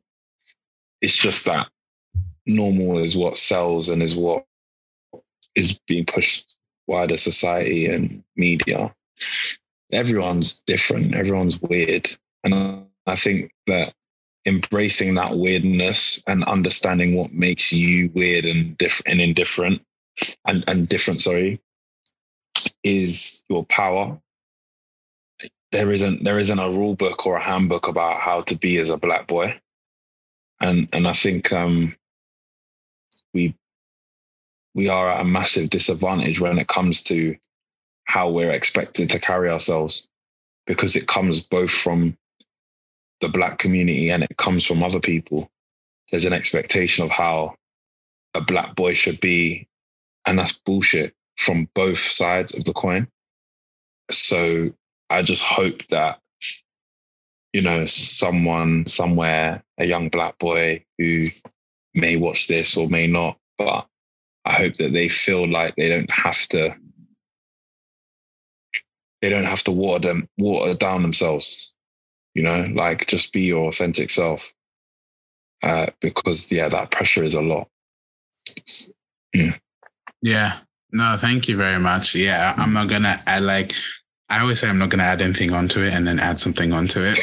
[1.02, 1.68] It's just that
[2.46, 4.46] normal is what sells and is what
[5.56, 6.58] is being pushed
[6.88, 8.94] wider society and media.
[9.92, 11.16] Everyone's different.
[11.16, 12.10] Everyone's weird.
[12.44, 13.94] And I think that
[14.46, 19.82] embracing that weirdness and understanding what makes you weird and different and indifferent
[20.46, 21.62] and, and different, sorry,
[22.84, 24.20] is your power.
[25.72, 28.90] There isn't there isn't a rule book or a handbook about how to be as
[28.90, 29.60] a black boy.
[30.62, 31.96] And and I think um
[33.34, 33.56] we
[34.74, 37.36] we are at a massive disadvantage when it comes to
[38.06, 40.10] how we're expected to carry ourselves
[40.66, 42.18] because it comes both from
[43.22, 45.50] the black community and it comes from other people,
[46.12, 47.56] there's an expectation of how
[48.34, 49.68] a black boy should be.
[50.26, 53.08] And that's bullshit from both sides of the coin.
[54.12, 54.72] So
[55.10, 56.20] I just hope that,
[57.54, 61.28] you know, someone somewhere, a young black boy who
[61.94, 63.88] may watch this or may not, but
[64.46, 66.76] I hope that they feel like they don't have to
[69.22, 71.76] they don't have to water them water down themselves
[72.38, 74.54] you know, like just be your authentic self.
[75.64, 77.68] Uh, because yeah, that pressure is a lot.
[79.34, 79.56] Yeah.
[80.22, 80.60] Yeah.
[80.92, 82.14] No, thank you very much.
[82.14, 83.74] Yeah, I'm not gonna add like
[84.30, 87.00] I always say I'm not gonna add anything onto it and then add something onto
[87.04, 87.18] it.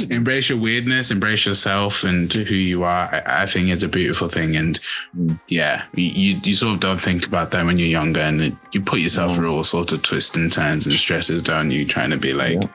[0.10, 3.14] embrace your weirdness, embrace yourself and who you are.
[3.14, 4.56] I, I think it's a beautiful thing.
[4.56, 4.80] And
[5.16, 5.38] mm.
[5.46, 8.98] yeah, you, you sort of don't think about that when you're younger and you put
[8.98, 11.86] yourself through all sorts of twists and turns and stresses, don't you?
[11.86, 12.68] Trying to be like yeah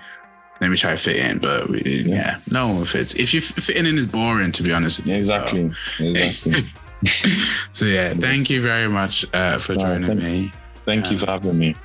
[0.63, 1.39] let me try to fit in.
[1.39, 2.15] But we, yeah.
[2.15, 2.39] yeah.
[2.49, 3.13] no one fits.
[3.15, 5.15] If you fitting in is boring, to be honest with you.
[5.15, 5.73] Exactly.
[5.97, 6.03] So.
[6.05, 6.69] Exactly.
[7.73, 10.51] so yeah, thank you very much uh, for joining thank, me.
[10.85, 11.75] Thank you for having me.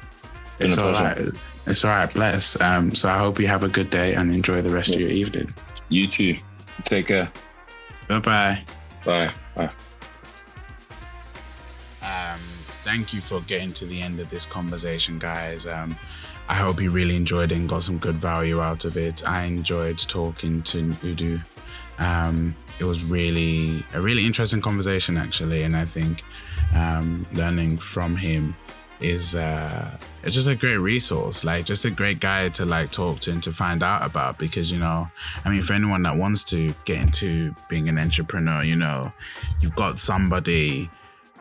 [0.61, 1.19] It's, it's all right.
[1.67, 2.13] It's all right.
[2.15, 2.61] Bless.
[2.61, 4.97] Um, so I hope you have a good day and enjoy the rest yeah.
[4.97, 5.53] of your evening.
[5.89, 6.37] You too.
[6.85, 7.31] Take care.
[8.07, 8.65] Bye-bye.
[9.05, 9.31] Bye.
[9.57, 9.71] Bye.
[12.01, 12.41] Um,
[12.85, 15.67] thank you for getting to the end of this conversation, guys.
[15.67, 15.97] Um,
[16.49, 19.27] I hope you really enjoyed it and got some good value out of it.
[19.29, 21.45] I enjoyed talking to Ndu.
[21.99, 26.23] Um, it was really a really interesting conversation actually, and I think
[26.75, 28.57] um, learning from him
[29.01, 33.21] is uh, it's just a great resource, like just a great guy to like talk
[33.21, 34.39] to and to find out about.
[34.39, 35.09] Because you know,
[35.45, 39.13] I mean, for anyone that wants to get into being an entrepreneur, you know,
[39.61, 40.91] you've got somebody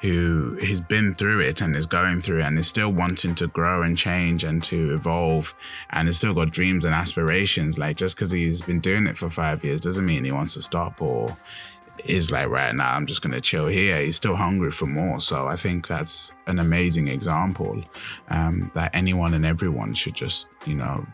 [0.01, 3.47] who has been through it and is going through it and is still wanting to
[3.47, 5.53] grow and change and to evolve
[5.89, 7.77] and has still got dreams and aspirations.
[7.77, 10.61] Like just because he's been doing it for five years doesn't mean he wants to
[10.61, 11.35] stop or
[12.05, 15.47] is like right now i'm just to chill here he's still hungry for more so
[15.47, 17.81] i think that's an amazing example
[18.29, 21.05] um, that anyone and everyone should just you know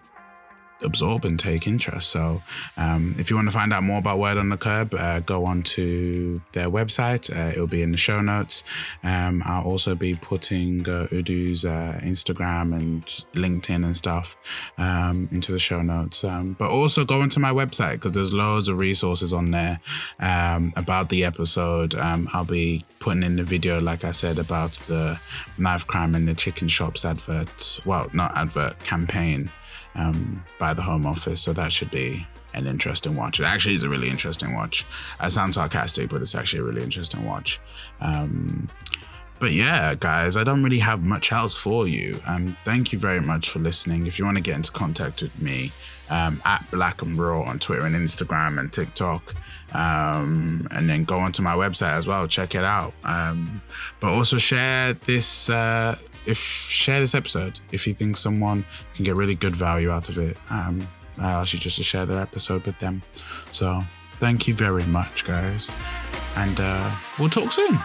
[0.84, 2.10] absorb and take interest.
[2.10, 2.41] So,
[2.77, 5.45] um, if you want to find out more about Word on the Curb, uh, go
[5.45, 7.35] on to their website.
[7.35, 8.64] Uh, it'll be in the show notes.
[9.03, 14.38] Um, I'll also be putting uh, Ndu's uh, Instagram and LinkedIn and stuff
[14.77, 16.23] um, into the show notes.
[16.23, 19.80] Um, but also go onto my website because there's loads of resources on there
[20.19, 21.95] um, about the episode.
[21.95, 25.19] Um, I'll be putting in the video, like I said, about the
[25.57, 27.80] knife crime and the chicken shops advert.
[27.85, 29.51] Well, not advert campaign
[29.95, 31.41] um, by the Home Office.
[31.41, 33.39] So that should be an interesting watch.
[33.39, 34.85] It actually is a really interesting watch.
[35.19, 37.59] I sound sarcastic, but it's actually a really interesting watch.
[37.99, 38.69] Um,
[39.39, 42.21] but yeah, guys, I don't really have much else for you.
[42.25, 44.07] Um, thank you very much for listening.
[44.07, 45.71] If you want to get into contact with me,
[46.09, 49.33] um, at Black and Raw on Twitter and Instagram and TikTok,
[49.73, 52.27] um, and then go onto my website as well.
[52.27, 52.93] Check it out.
[53.03, 53.61] Um,
[53.99, 55.49] but also share this.
[55.49, 60.09] Uh, if share this episode if you think someone can get really good value out
[60.09, 60.37] of it.
[60.49, 60.87] Um,
[61.17, 63.03] I ask you just to share their episode with them.
[63.51, 63.83] So
[64.19, 65.71] thank you very much, guys,
[66.35, 67.79] and uh, we'll talk soon.